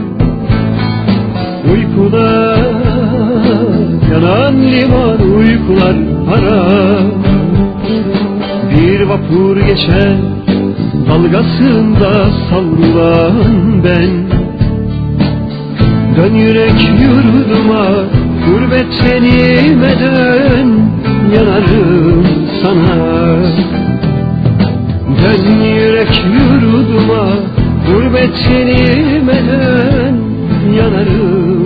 Uykular 1.72 2.58
yanan 4.12 4.62
liman 4.62 5.20
uykular 5.38 5.96
haram 6.30 7.06
Bir 8.70 9.00
vapur 9.00 9.56
geçer 9.56 10.16
dalgasında 11.08 12.12
savrulan 12.50 13.84
ben. 13.84 14.10
Dön 16.16 16.34
yürek 16.34 16.88
yurduma 17.02 17.86
gurbet 18.46 18.86
senime 19.00 19.98
dön 20.00 20.80
yanarım 21.36 22.26
sana 22.62 23.38
Dön 25.22 25.60
yürek 25.60 26.22
yurduma 26.34 27.28
Gurbet 27.86 28.34
senime 28.36 29.46
dön 29.48 30.16
Yanarım 30.78 31.57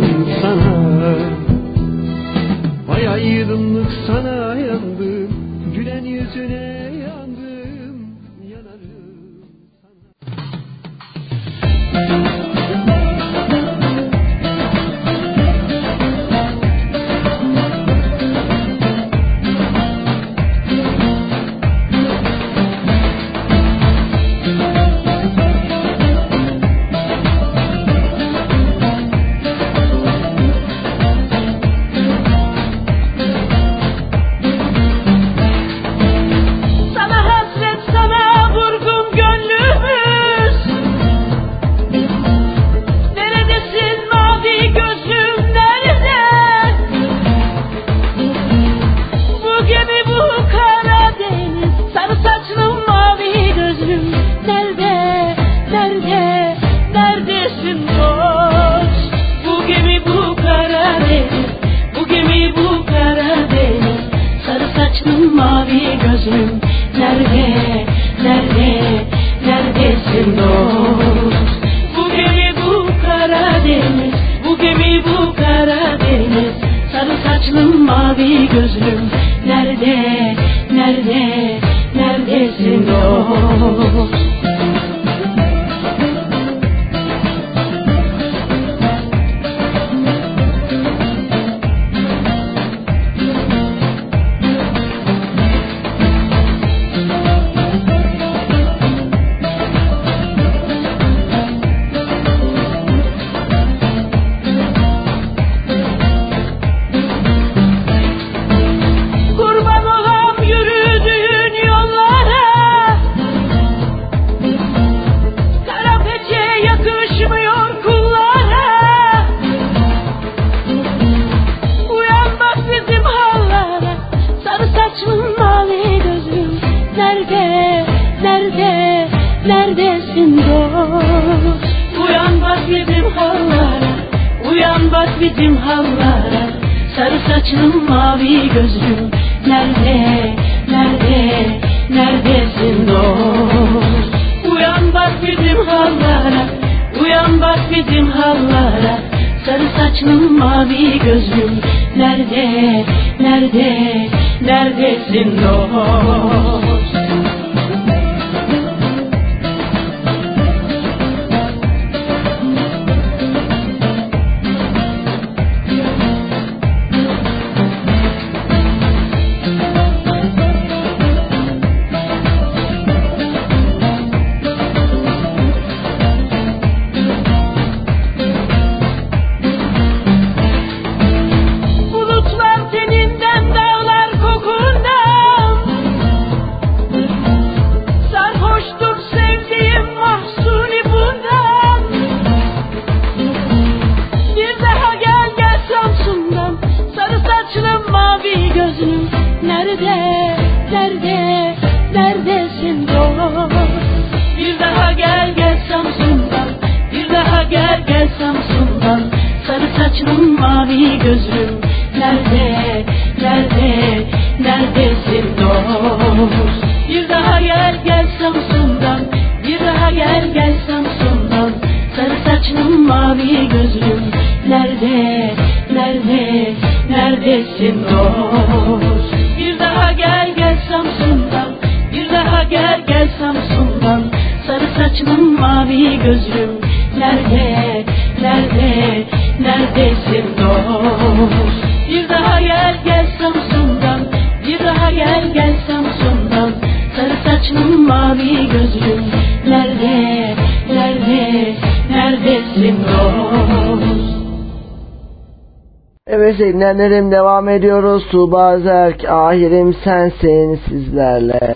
Dinleyenlerim 256.82 257.10
devam 257.10 257.48
ediyoruz. 257.48 258.06
Tuğba 258.10 258.58
Zerk, 258.58 259.04
ahirim 259.04 259.74
sensin 259.84 260.60
sizlerle. 260.68 261.51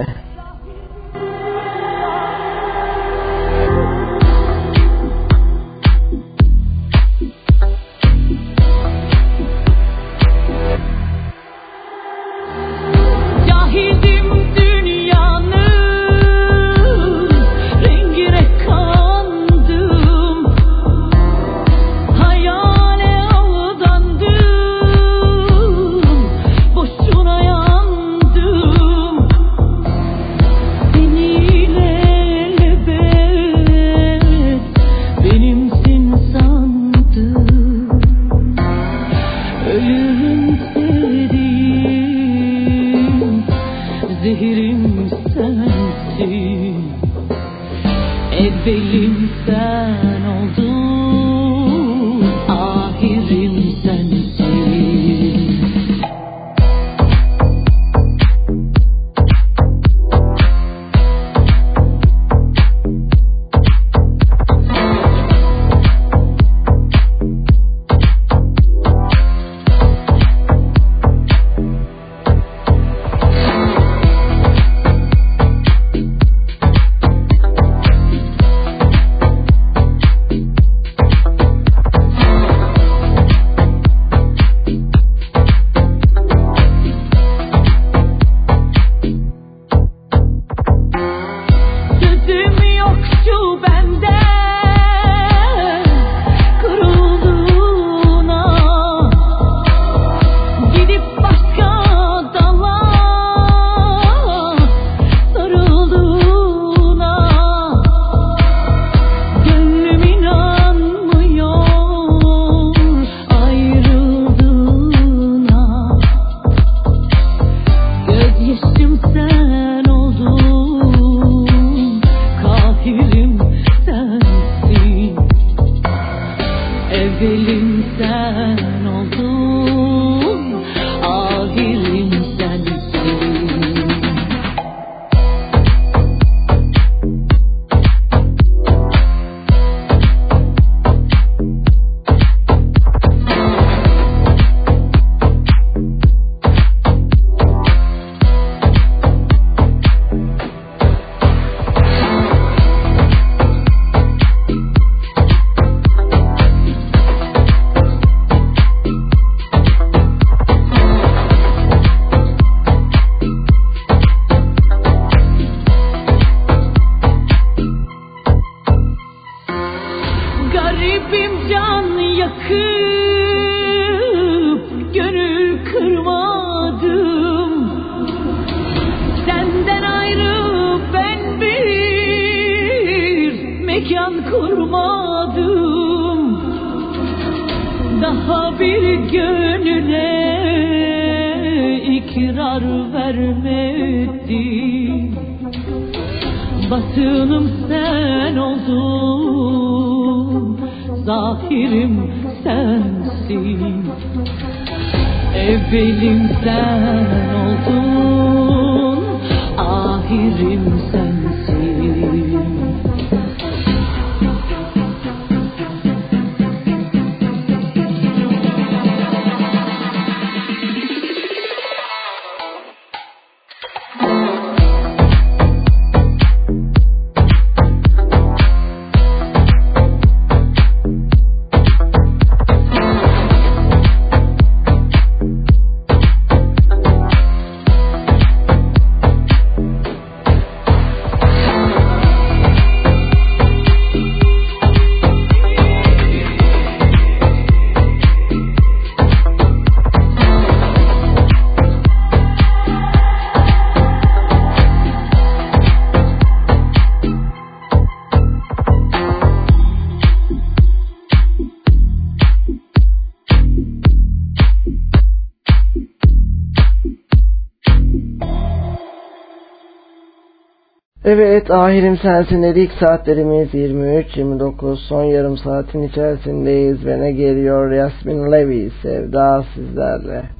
Evet 271.46 271.58
ahirim 271.58 271.96
sensin 271.96 272.42
dedik. 272.42 272.70
Saatlerimiz 272.80 273.54
23-29 273.54 274.76
son 274.76 275.04
yarım 275.04 275.38
saatin 275.38 275.82
içerisindeyiz 275.82 276.86
ve 276.86 277.00
ne 277.00 277.12
geliyor? 277.12 277.70
Yasmin 277.70 278.32
Levy 278.32 278.70
sevda 278.82 279.44
sizlerle. 279.54 280.35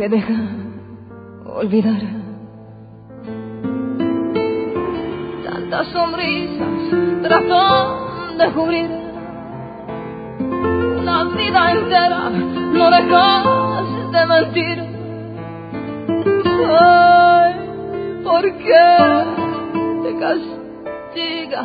te 0.00 0.08
deja 0.08 0.32
olvidar. 1.44 2.00
Tantas 5.44 5.88
sonrisas 5.88 7.22
trató 7.22 8.08
de 8.38 8.50
cubrir 8.52 8.90
una 11.00 11.24
vida 11.36 11.72
entera, 11.72 12.30
no 12.30 12.90
dejas 12.90 14.12
de 14.14 14.26
mentir. 14.32 14.78
Ay, 16.80 17.54
¿por 18.24 18.42
qué 18.56 19.24
te 20.02 20.10
castiga? 20.18 21.64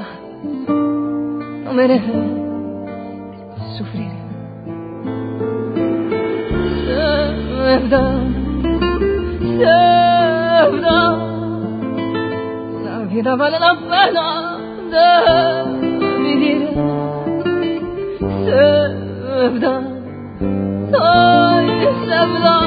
No 1.64 1.72
mereces 1.72 2.26
sufrir. 3.78 4.12
De 6.86 7.64
verdad 7.64 8.25
sevda 9.60 11.00
vale 13.40 13.58
bana 13.62 13.72
pena 13.90 14.28
de 14.92 15.08
bilir 16.24 16.62
Sevda 18.46 19.76
Ay 21.00 21.68
sevda 22.10 22.58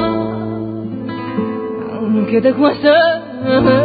Kedek 2.31 2.57
ve 2.61 2.71
sevda 2.83 3.78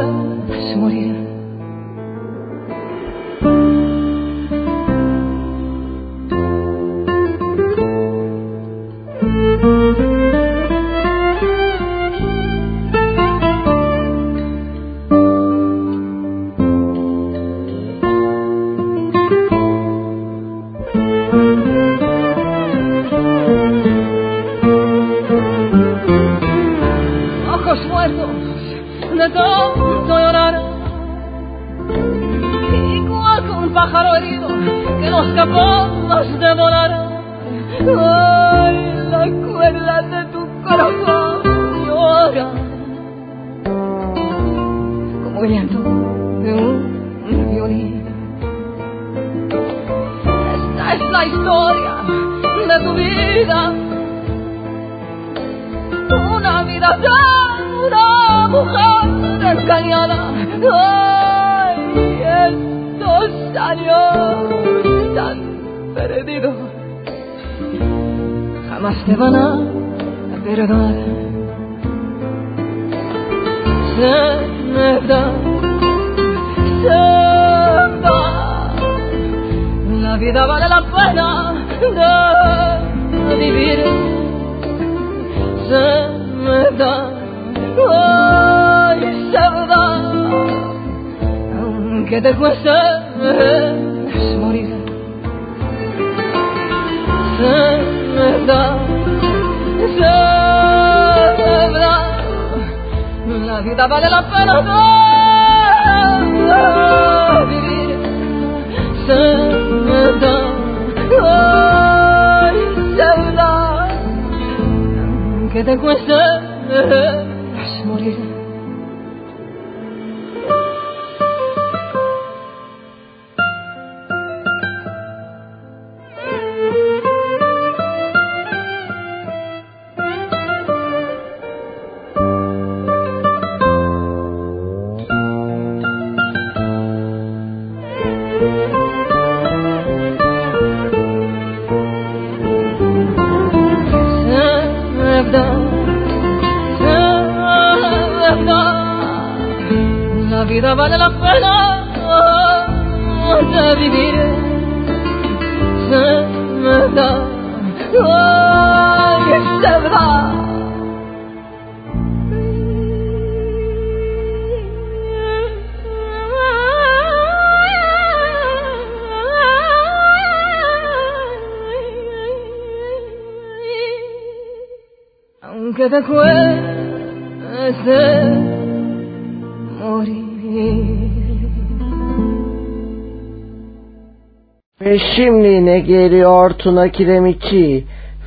Ve 184.95 184.99
şimdi 185.17 185.67
ne 185.67 185.81
geliyor 185.81 186.51
Tuna 186.51 186.89
Kiremitçi, 186.89 187.85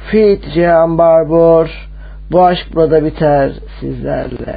Fit 0.08 0.54
Cihan 0.54 0.98
Barbur, 0.98 1.88
bu 2.32 2.46
aşkla 2.46 2.92
da 2.92 3.06
biter 3.06 3.52
sizlerle. 3.80 4.57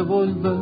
revolver 0.00 0.58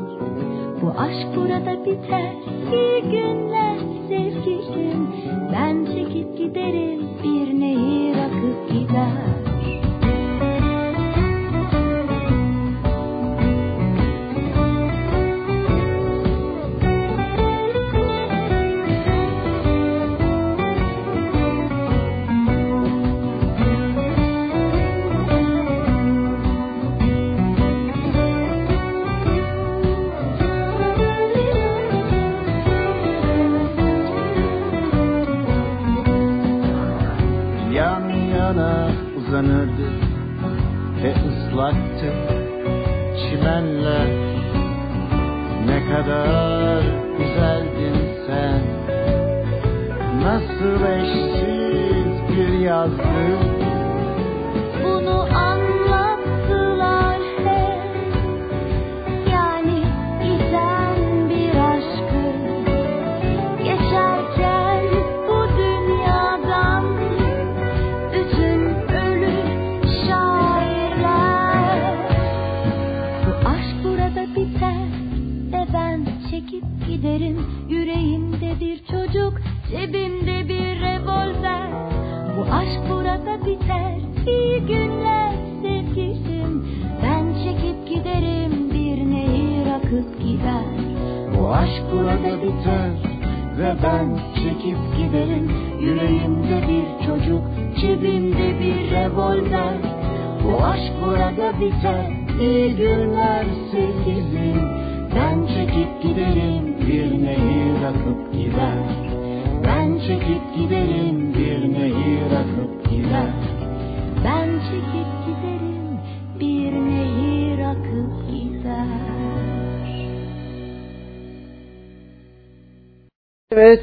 Bu 0.82 0.90
aşk 0.98 1.36
burada 1.36 1.84
biter. 1.84 2.32
Bir 2.72 3.02
günler 3.10 3.78
sevgilim. 4.08 5.08
Ben 5.52 5.84
çekip 5.84 6.38
giderim. 6.38 7.00
Bir 7.24 7.60
nehir 7.60 8.16
akıp 8.18 8.68
gider. 8.68 9.47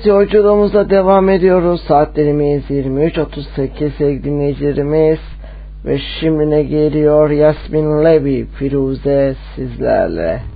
Yolculuğumuza 0.06 0.90
devam 0.90 1.30
ediyoruz. 1.30 1.82
Saatlerimiz 1.88 2.64
23.38 2.70 3.98
sevgili 3.98 4.24
dinleyicilerimiz. 4.24 5.20
Ve 5.86 5.98
şimdi 6.20 6.50
ne 6.50 6.64
geliyor? 6.64 7.30
Yasmin 7.30 8.06
Levy, 8.06 8.46
Firuze 8.46 9.36
sizlerle. 9.56 10.55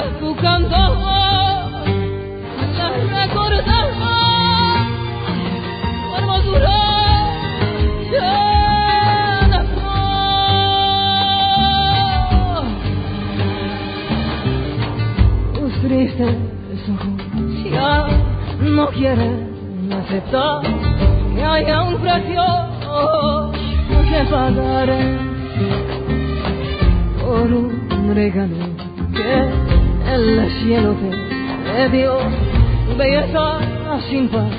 Llora 0.00 0.18
tu 0.18 0.34
canto. 0.36 0.76
La 2.78 2.88
recordar 2.90 3.86
tu 3.98 4.10
hermosura. 6.16 6.78
llena 8.10 9.60
tus 15.54 15.72
tristes 15.82 16.36
ojos 16.88 17.20
ya 17.70 17.90
no 18.60 18.84
quieren 18.88 19.36
aceptar 19.92 20.62
que 21.34 21.42
haya 21.44 21.82
un 21.82 21.96
precio 22.00 22.44
que 24.08 24.20
pagar 24.30 24.88
por 27.20 27.48
un 27.52 27.68
regalo 28.14 28.66
que 29.12 29.59
el 30.14 30.50
cielo 30.62 30.96
te 31.64 31.88
dio 31.90 32.18
belleza 32.96 33.60
sin 34.08 34.28
par 34.28 34.50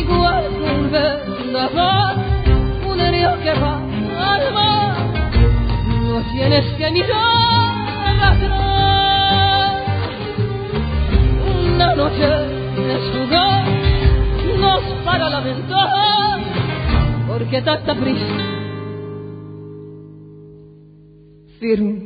igual 0.00 0.44
que 0.48 0.74
un 0.74 0.90
vendaval 0.92 2.16
un 2.88 2.98
río 2.98 3.32
que 3.42 3.52
va 3.54 3.74
al 4.32 4.54
mar 4.54 4.94
no 6.02 6.20
tienes 6.32 6.64
que 6.78 6.90
mirar 6.92 7.54
atrás. 8.22 9.74
Una 11.74 11.94
noche 11.94 12.28
es 12.94 13.02
jugar, 13.12 13.64
no 14.60 14.78
es 14.78 14.84
para 15.04 15.28
lamentar, 15.28 16.40
porque 17.26 17.62
tanta 17.62 17.94
prisa. 17.94 18.53
ser 21.64 21.80
um 21.80 22.03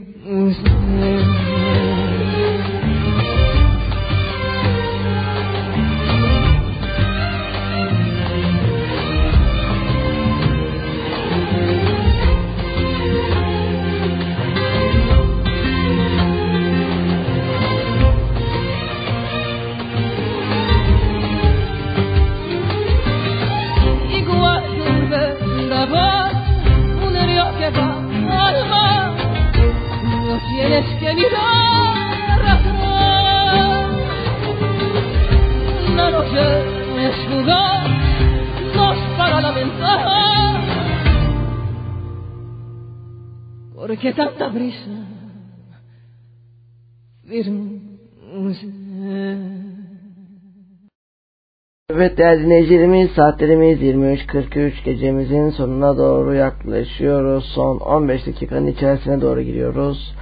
Evet 51.98 52.18
değerli 52.18 52.44
dinleyicilerimiz 52.44 53.10
saatlerimiz 53.10 53.82
23.43 53.82 54.84
gecemizin 54.84 55.50
sonuna 55.50 55.98
doğru 55.98 56.34
yaklaşıyoruz. 56.34 57.44
Son 57.54 57.78
15 57.78 58.26
dakikanın 58.26 58.66
içerisine 58.66 59.20
doğru 59.20 59.42
giriyoruz. 59.42 60.14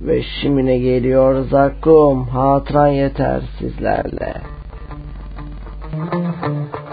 Ve 0.00 0.22
şimdi 0.22 0.66
ne 0.66 0.78
geliyor? 0.78 1.44
Zakkum 1.50 2.24
hatıran 2.28 2.86
yeter 2.86 3.42
sizlerle. 3.58 4.34
Müzik 5.92 6.83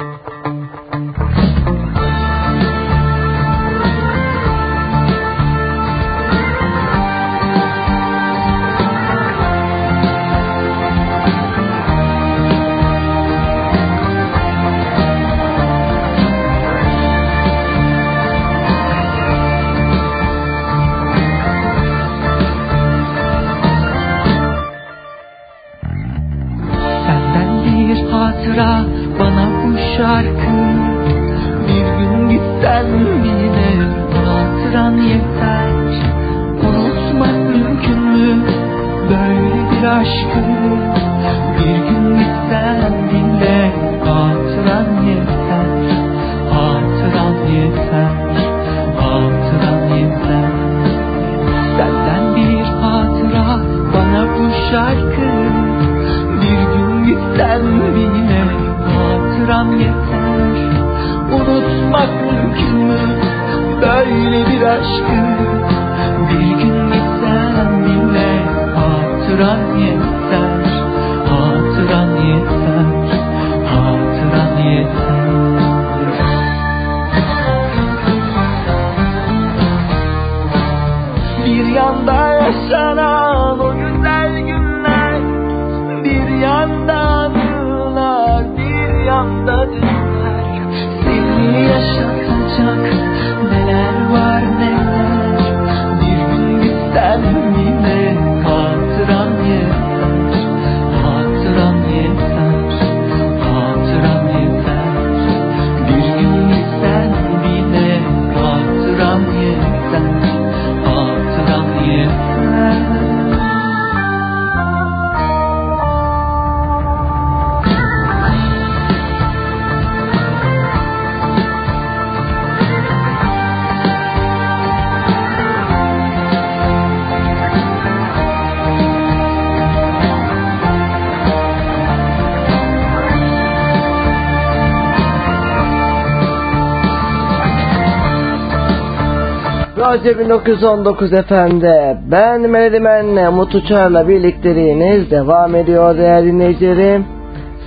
Radyo 140.01 140.19
1919 140.19 141.13
efendi. 141.13 141.97
Ben 142.11 142.41
Melodimen'le 142.41 143.27
Umut 143.30 143.55
Uçar'la 143.55 144.07
birlikteliğiniz 144.07 145.11
devam 145.11 145.55
ediyor 145.55 145.97
değerli 145.97 146.31
dinleyicilerim. 146.31 147.05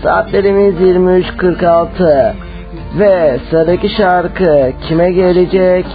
Saatlerimiz 0.02 0.74
23.46 0.74 2.32
ve 2.98 3.38
sıradaki 3.50 3.88
şarkı 3.88 4.72
kime 4.88 5.12
gelecek? 5.12 5.86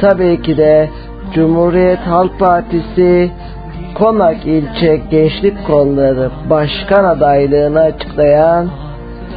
Tabii 0.00 0.42
ki 0.42 0.56
de 0.56 0.88
Cumhuriyet 1.34 2.00
Halk 2.00 2.38
Partisi 2.38 3.30
Konak 3.94 4.46
İlçe 4.46 5.00
Gençlik 5.10 5.66
Kolları 5.66 6.30
Başkan 6.50 7.04
adaylığını 7.04 7.80
açıklayan 7.80 8.68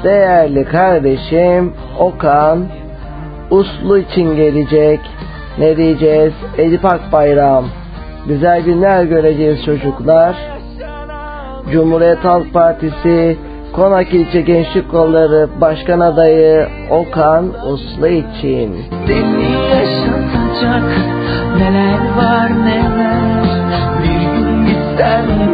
değerli 0.03 0.65
kardeşim 0.65 1.73
Okan 1.99 2.65
Uslu 3.51 3.97
için 3.97 4.35
gelecek. 4.35 4.99
Ne 5.61 5.77
diyeceğiz? 5.77 6.33
Edip 6.57 6.85
Akbayram. 6.85 7.65
Güzel 8.27 8.61
günler 8.61 9.03
göreceğiz 9.03 9.65
çocuklar. 9.65 10.35
Cumhuriyet 11.72 12.25
Halk 12.25 12.53
Partisi 12.53 13.38
Konak 13.73 14.14
İlçe 14.14 14.41
Gençlik 14.41 14.91
Kolları 14.91 15.49
Başkan 15.61 15.99
Adayı 15.99 16.67
Okan 16.90 17.45
Uslu 17.65 18.07
için. 18.07 18.75
Seni 19.07 19.43
yaşatacak 19.69 20.83
neler 21.57 21.99
var 22.17 22.49
neler 22.65 23.43
Bir 24.03 24.40
gün 24.40 24.65
gitsen 24.65 25.50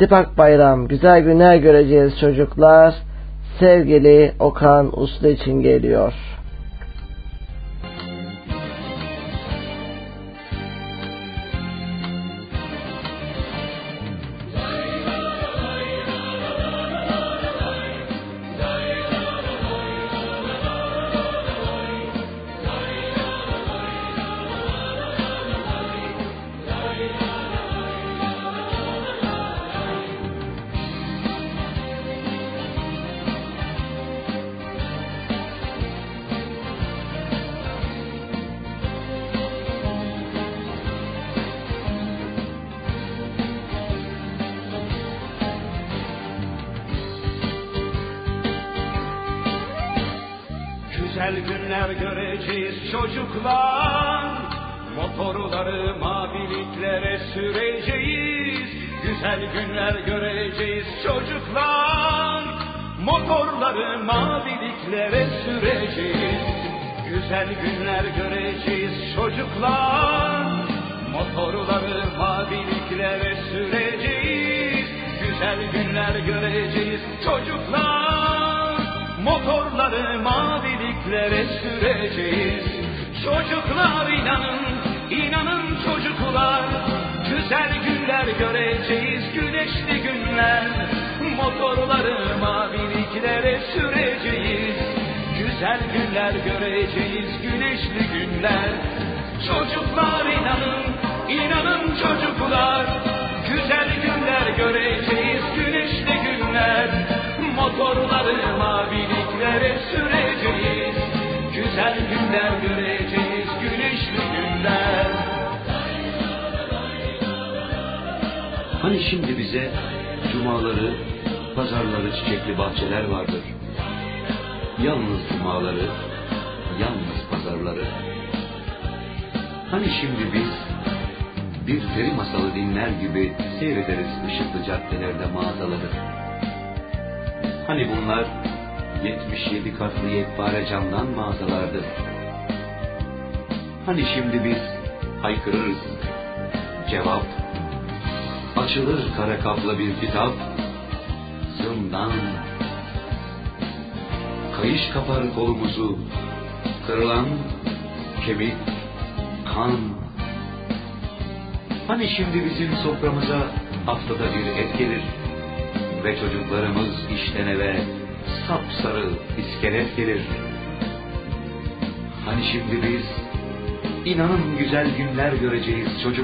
Edip 0.00 0.12
Akbayram 0.12 0.88
güzel 0.88 1.20
günler 1.20 1.56
göreceğiz 1.56 2.20
çocuklar. 2.20 2.94
Sevgili 3.58 4.32
Okan 4.38 5.00
Uslu 5.00 5.28
için 5.28 5.60
geliyor. 5.60 6.12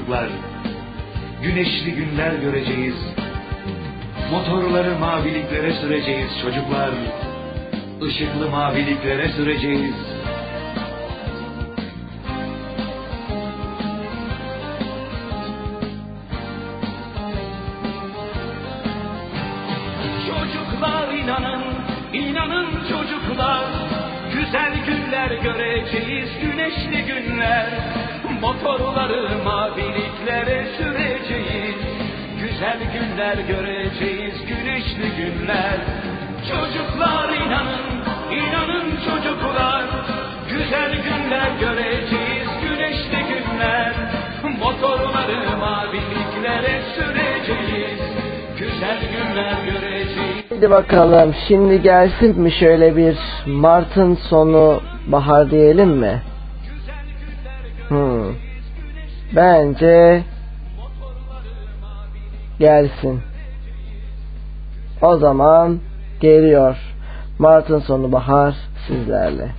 çocuklar. 0.07 0.29
Güneşli 1.43 1.91
günler 1.91 2.33
göreceğiz. 2.33 2.95
Motorları 4.31 4.99
maviliklere 4.99 5.73
süreceğiz 5.73 6.31
çocuklar. 6.41 6.91
Işıklı 8.09 8.49
maviliklere 8.49 9.29
süreceğiz. 9.29 9.95
günler 32.93 33.37
göreceğiz 33.37 34.33
güneşli 34.47 35.09
günler. 35.17 35.77
Çocuklar 36.49 37.29
inanın, 37.29 38.03
inanın 38.31 38.91
çocuklar. 38.91 39.83
Güzel 40.49 40.91
günler 40.91 41.51
göreceğiz 41.59 42.47
güneşli 42.61 43.19
günler. 43.29 43.93
Motorları 44.59 45.57
maviliklere 45.59 46.81
süreceğiz. 46.95 47.99
Güzel 48.59 48.99
günler 49.11 49.55
göreceğiz. 49.65 50.45
Hadi 50.49 50.69
bakalım 50.69 51.35
şimdi 51.47 51.81
gelsin 51.81 52.41
mi 52.41 52.51
şöyle 52.51 52.95
bir 52.95 53.17
Mart'ın 53.45 54.15
sonu 54.15 54.81
bahar 55.07 55.51
diyelim 55.51 55.89
mi? 55.89 56.21
Hmm. 57.89 58.33
Bence 59.35 60.23
gelsin. 62.59 63.21
O 65.01 65.17
zaman 65.17 65.79
geliyor. 66.19 66.77
Mart'ın 67.39 67.79
sonu 67.79 68.11
bahar 68.11 68.55
sizlerle. 68.87 69.51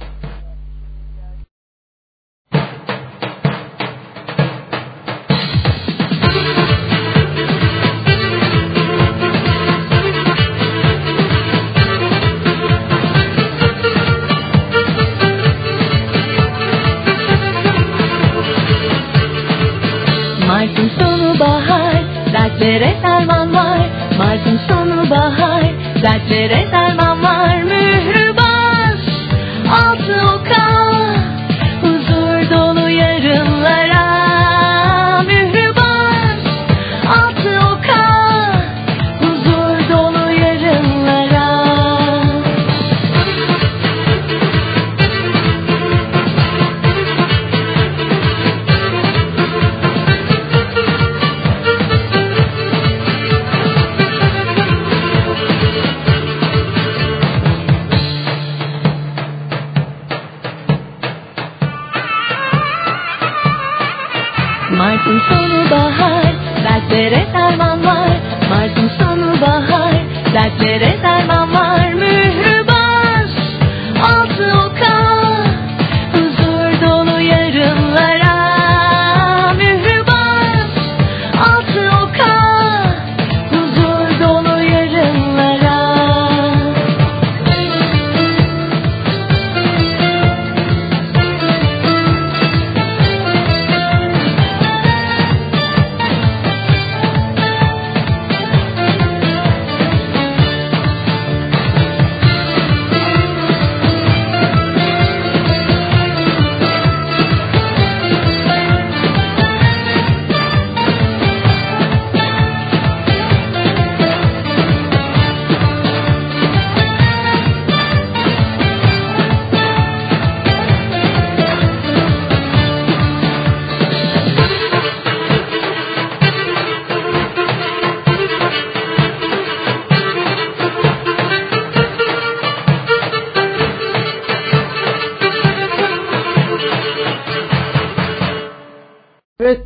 तेरे 26.31 26.57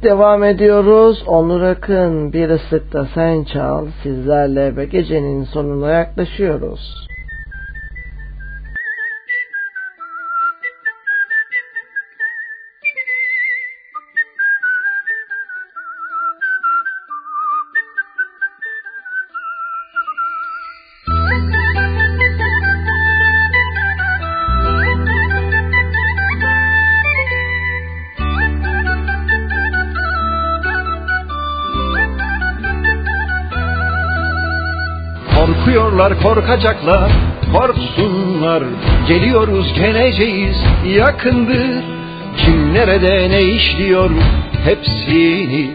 Devam 0.03 0.45
ediyoruz. 0.45 1.23
Onur 1.27 1.63
Akın 1.63 2.33
bir 2.33 2.51
ıslıkta 2.51 3.07
sen 3.15 3.45
çal. 3.45 3.87
Sizlerle 4.03 4.77
ve 4.77 4.85
gecenin 4.85 5.45
sonuna 5.45 5.91
yaklaşıyoruz. 5.91 7.02
Korkacaklar 36.23 37.13
korksunlar. 37.53 38.63
Geliyoruz 39.09 39.73
geleceğiz 39.75 40.57
yakındır 40.97 41.85
Kim 42.37 42.75
nerede 42.75 43.31
ne 43.31 43.43
işliyor? 43.43 44.11
Hepsini 44.65 45.71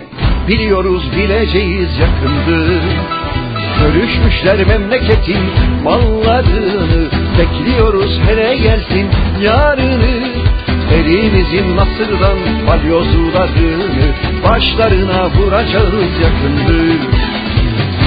Biliyoruz 0.48 1.12
bileceğiz 1.12 1.90
yakındır 2.00 2.82
Bölüşmüşler 3.84 4.68
memleketin 4.68 5.44
mallarını. 5.84 7.08
Bekliyoruz 7.40 8.20
hele 8.28 8.58
gelsin 8.58 9.08
yarını. 9.42 10.28
Elimizin 10.94 11.76
nasırdan 11.76 12.38
balyozlarını 12.68 14.14
Başlarına 14.44 15.30
vuracağız 15.30 16.12
yakındır 16.24 16.98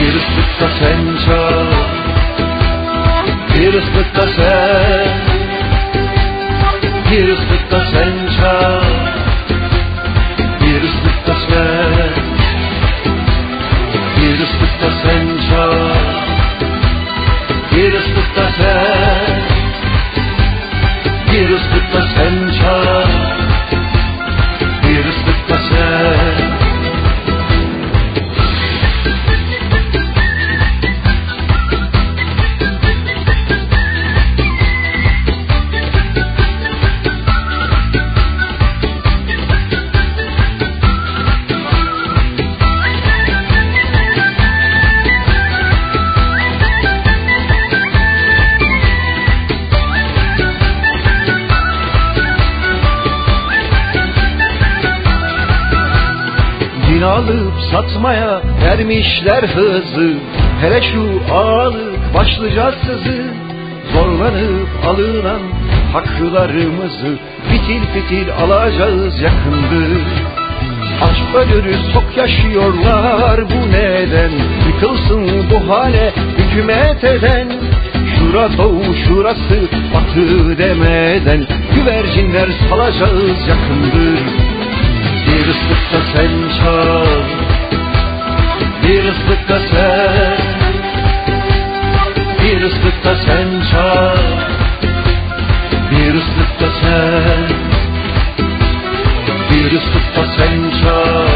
bir 0.01 0.15
ıslıkta 0.15 0.69
sen 0.79 1.27
çal 1.27 1.80
Bir 3.61 3.75
ıslıkta 3.75 4.27
sen 4.37 5.09
Bir 7.11 7.29
ıslıkta 7.29 7.87
sen 7.87 8.13
çal. 8.41 8.83
Bir 10.61 10.83
ıslıkta 10.83 11.35
sen 11.49 12.11
Bir 14.17 14.41
ıslıkta 14.41 14.91
sen 15.03 15.27
çal. 15.51 15.95
Bir 17.77 17.93
ıslıkta 17.93 18.51
sen 18.61 18.90
vermişler 58.71 59.43
hızı 59.43 60.15
Hele 60.61 60.83
şu 60.83 61.35
ağalık 61.35 62.15
başlıca 62.15 62.73
sızı. 62.73 63.23
Zorlanıp 63.93 64.69
alınan 64.87 65.41
haklarımızı 65.93 67.19
Fitil 67.51 67.83
fitil 67.95 68.33
alacağız 68.33 69.21
yakındır 69.21 70.01
Aşk 71.03 71.35
ölürüz 71.35 71.93
çok 71.93 72.17
yaşıyorlar 72.17 73.41
bu 73.51 73.73
neden? 73.73 74.31
Yıkılsın 74.67 75.51
bu 75.51 75.71
hale 75.71 76.13
hükümet 76.39 77.05
eden. 77.05 77.49
Şura 78.19 78.59
doğu 78.59 78.95
şurası 78.95 79.69
batı 79.95 80.59
demeden. 80.59 81.47
Güvercinler 81.75 82.49
salacağız 82.71 83.49
yakındır 83.49 84.21
bir 85.27 85.47
ıslıkta 85.47 86.01
sen 86.15 86.31
çal 86.59 87.40
Bir 88.91 89.05
ıslıkta 89.05 89.59
sen 89.61 90.39
Bir 92.43 92.63
ıslıkta 92.63 93.15
sen 93.17 93.63
çal. 93.71 94.17
Bir 95.91 96.15
ıslıkta 96.15 96.71
sen 96.81 97.49
Bir 99.51 99.73
ıslıkta 99.73 100.25
sen 100.37 100.71
çal. 100.83 101.29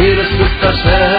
Bir 0.00 0.18
ıslıkta 0.18 0.72
sen 0.72 1.11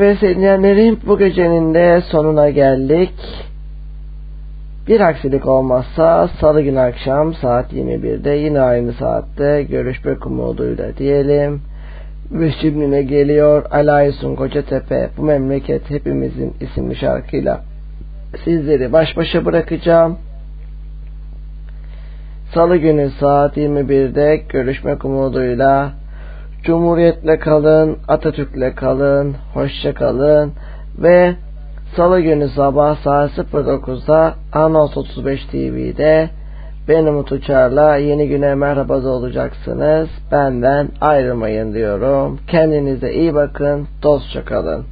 Evet 0.00 0.20
dinleyenlerim 0.20 0.98
bu 1.06 1.18
gecenin 1.18 1.74
de 1.74 2.00
sonuna 2.00 2.50
geldik. 2.50 3.14
Bir 4.88 5.00
aksilik 5.00 5.46
olmazsa 5.46 6.28
salı 6.40 6.62
günü 6.62 6.80
akşam 6.80 7.34
saat 7.34 7.72
21'de 7.72 8.30
yine 8.30 8.60
aynı 8.60 8.92
saatte 8.92 9.62
görüşmek 9.62 10.26
umuduyla 10.26 10.96
diyelim. 10.96 11.60
Ve 12.32 12.52
şimdi 12.60 12.90
ne 12.90 13.02
geliyor 13.02 13.64
Alaysun 13.70 14.36
Kocatepe 14.36 15.08
bu 15.18 15.22
memleket 15.22 15.90
hepimizin 15.90 16.54
isimli 16.60 16.96
şarkıyla 16.96 17.60
sizleri 18.44 18.92
baş 18.92 19.16
başa 19.16 19.44
bırakacağım. 19.44 20.18
Salı 22.54 22.76
günü 22.76 23.10
saat 23.20 23.56
21'de 23.56 24.36
görüşmek 24.48 25.04
umuduyla 25.04 25.92
Cumhuriyetle 26.64 27.38
kalın, 27.38 27.98
Atatürk'le 28.08 28.76
kalın, 28.76 29.36
hoşça 29.54 29.94
kalın 29.94 30.52
ve 30.98 31.34
Salı 31.96 32.20
günü 32.20 32.48
sabah 32.48 32.96
saat 32.96 33.30
09'da 33.30 34.34
Anons 34.52 34.96
35 34.96 35.44
TV'de 35.44 36.30
benim 36.88 37.08
Umut 37.08 37.32
Uçar'la 37.32 37.96
yeni 37.96 38.28
güne 38.28 38.54
merhabada 38.54 39.08
olacaksınız. 39.08 40.08
Benden 40.32 40.88
ayrılmayın 41.00 41.74
diyorum. 41.74 42.38
Kendinize 42.48 43.12
iyi 43.12 43.34
bakın. 43.34 43.88
Dostça 44.02 44.44
kalın. 44.44 44.84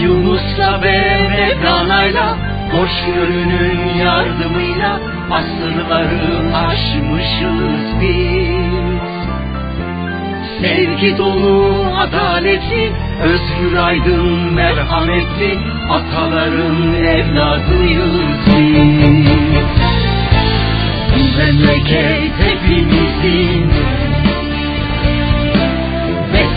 Yunus'la 0.02 0.82
ve 0.82 1.28
Mevlana'yla 1.28 2.36
Hoşgörünün 2.72 3.94
yardımıyla 3.98 5.00
Asırları 5.30 6.56
aşmışız 6.56 8.00
biz. 8.00 8.64
Sevgi 10.60 11.18
dolu 11.18 11.86
adaleti 11.98 12.92
Özgür 13.22 13.76
aydın 13.76 14.52
merhametli 14.54 15.58
Ataların 15.90 16.94
evladıyız 16.94 18.20
biz. 18.46 19.34
Memleket 21.38 22.32
hepimizin 22.38 23.63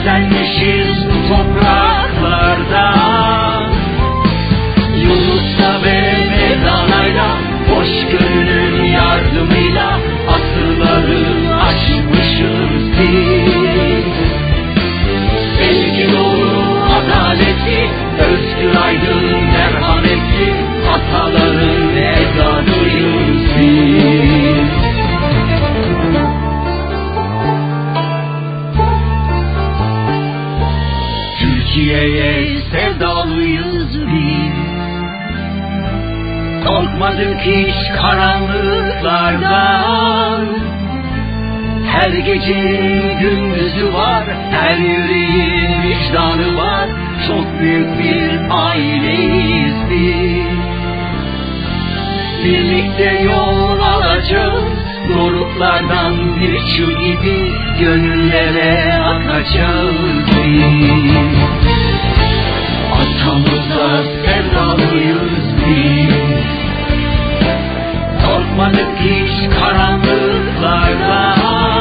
Beslenmişiz 0.08 0.98
bu 1.06 1.18
topraklardan 1.28 2.64
Yunus'la 4.96 5.72
ve 5.84 5.98
Mevlana'yla 6.30 7.30
Hoşgörünün 7.70 8.47
yardımıyla 8.47 8.47
Korkmadık 37.18 37.42
hiç 37.42 37.92
karanlıklardan 38.02 40.48
Her 41.88 42.10
gecenin 42.10 43.20
gündüzü 43.20 43.94
var 43.94 44.24
Her 44.52 44.78
yüreğin 44.78 45.84
vicdanı 45.84 46.58
var. 46.58 46.90
Çok 47.28 47.60
büyük 47.60 48.00
bir 48.00 48.40
aileyiz 48.50 49.76
biz. 49.90 50.58
Birlikte 52.44 53.22
yol 53.24 53.80
alacağız 53.80 54.64
Doruklardan 55.10 56.40
bir 56.40 56.60
çığ 56.60 56.92
gibi 56.92 57.52
Gönüllere 57.80 58.94
akacağız 58.94 60.28
biz. 60.28 61.18
Atamıza 62.94 64.04
sevdalıyız 64.04 65.32
biz 65.68 66.57
Korkmadık 68.58 69.00
hiç 69.00 69.50
karanlıklardan 69.60 71.77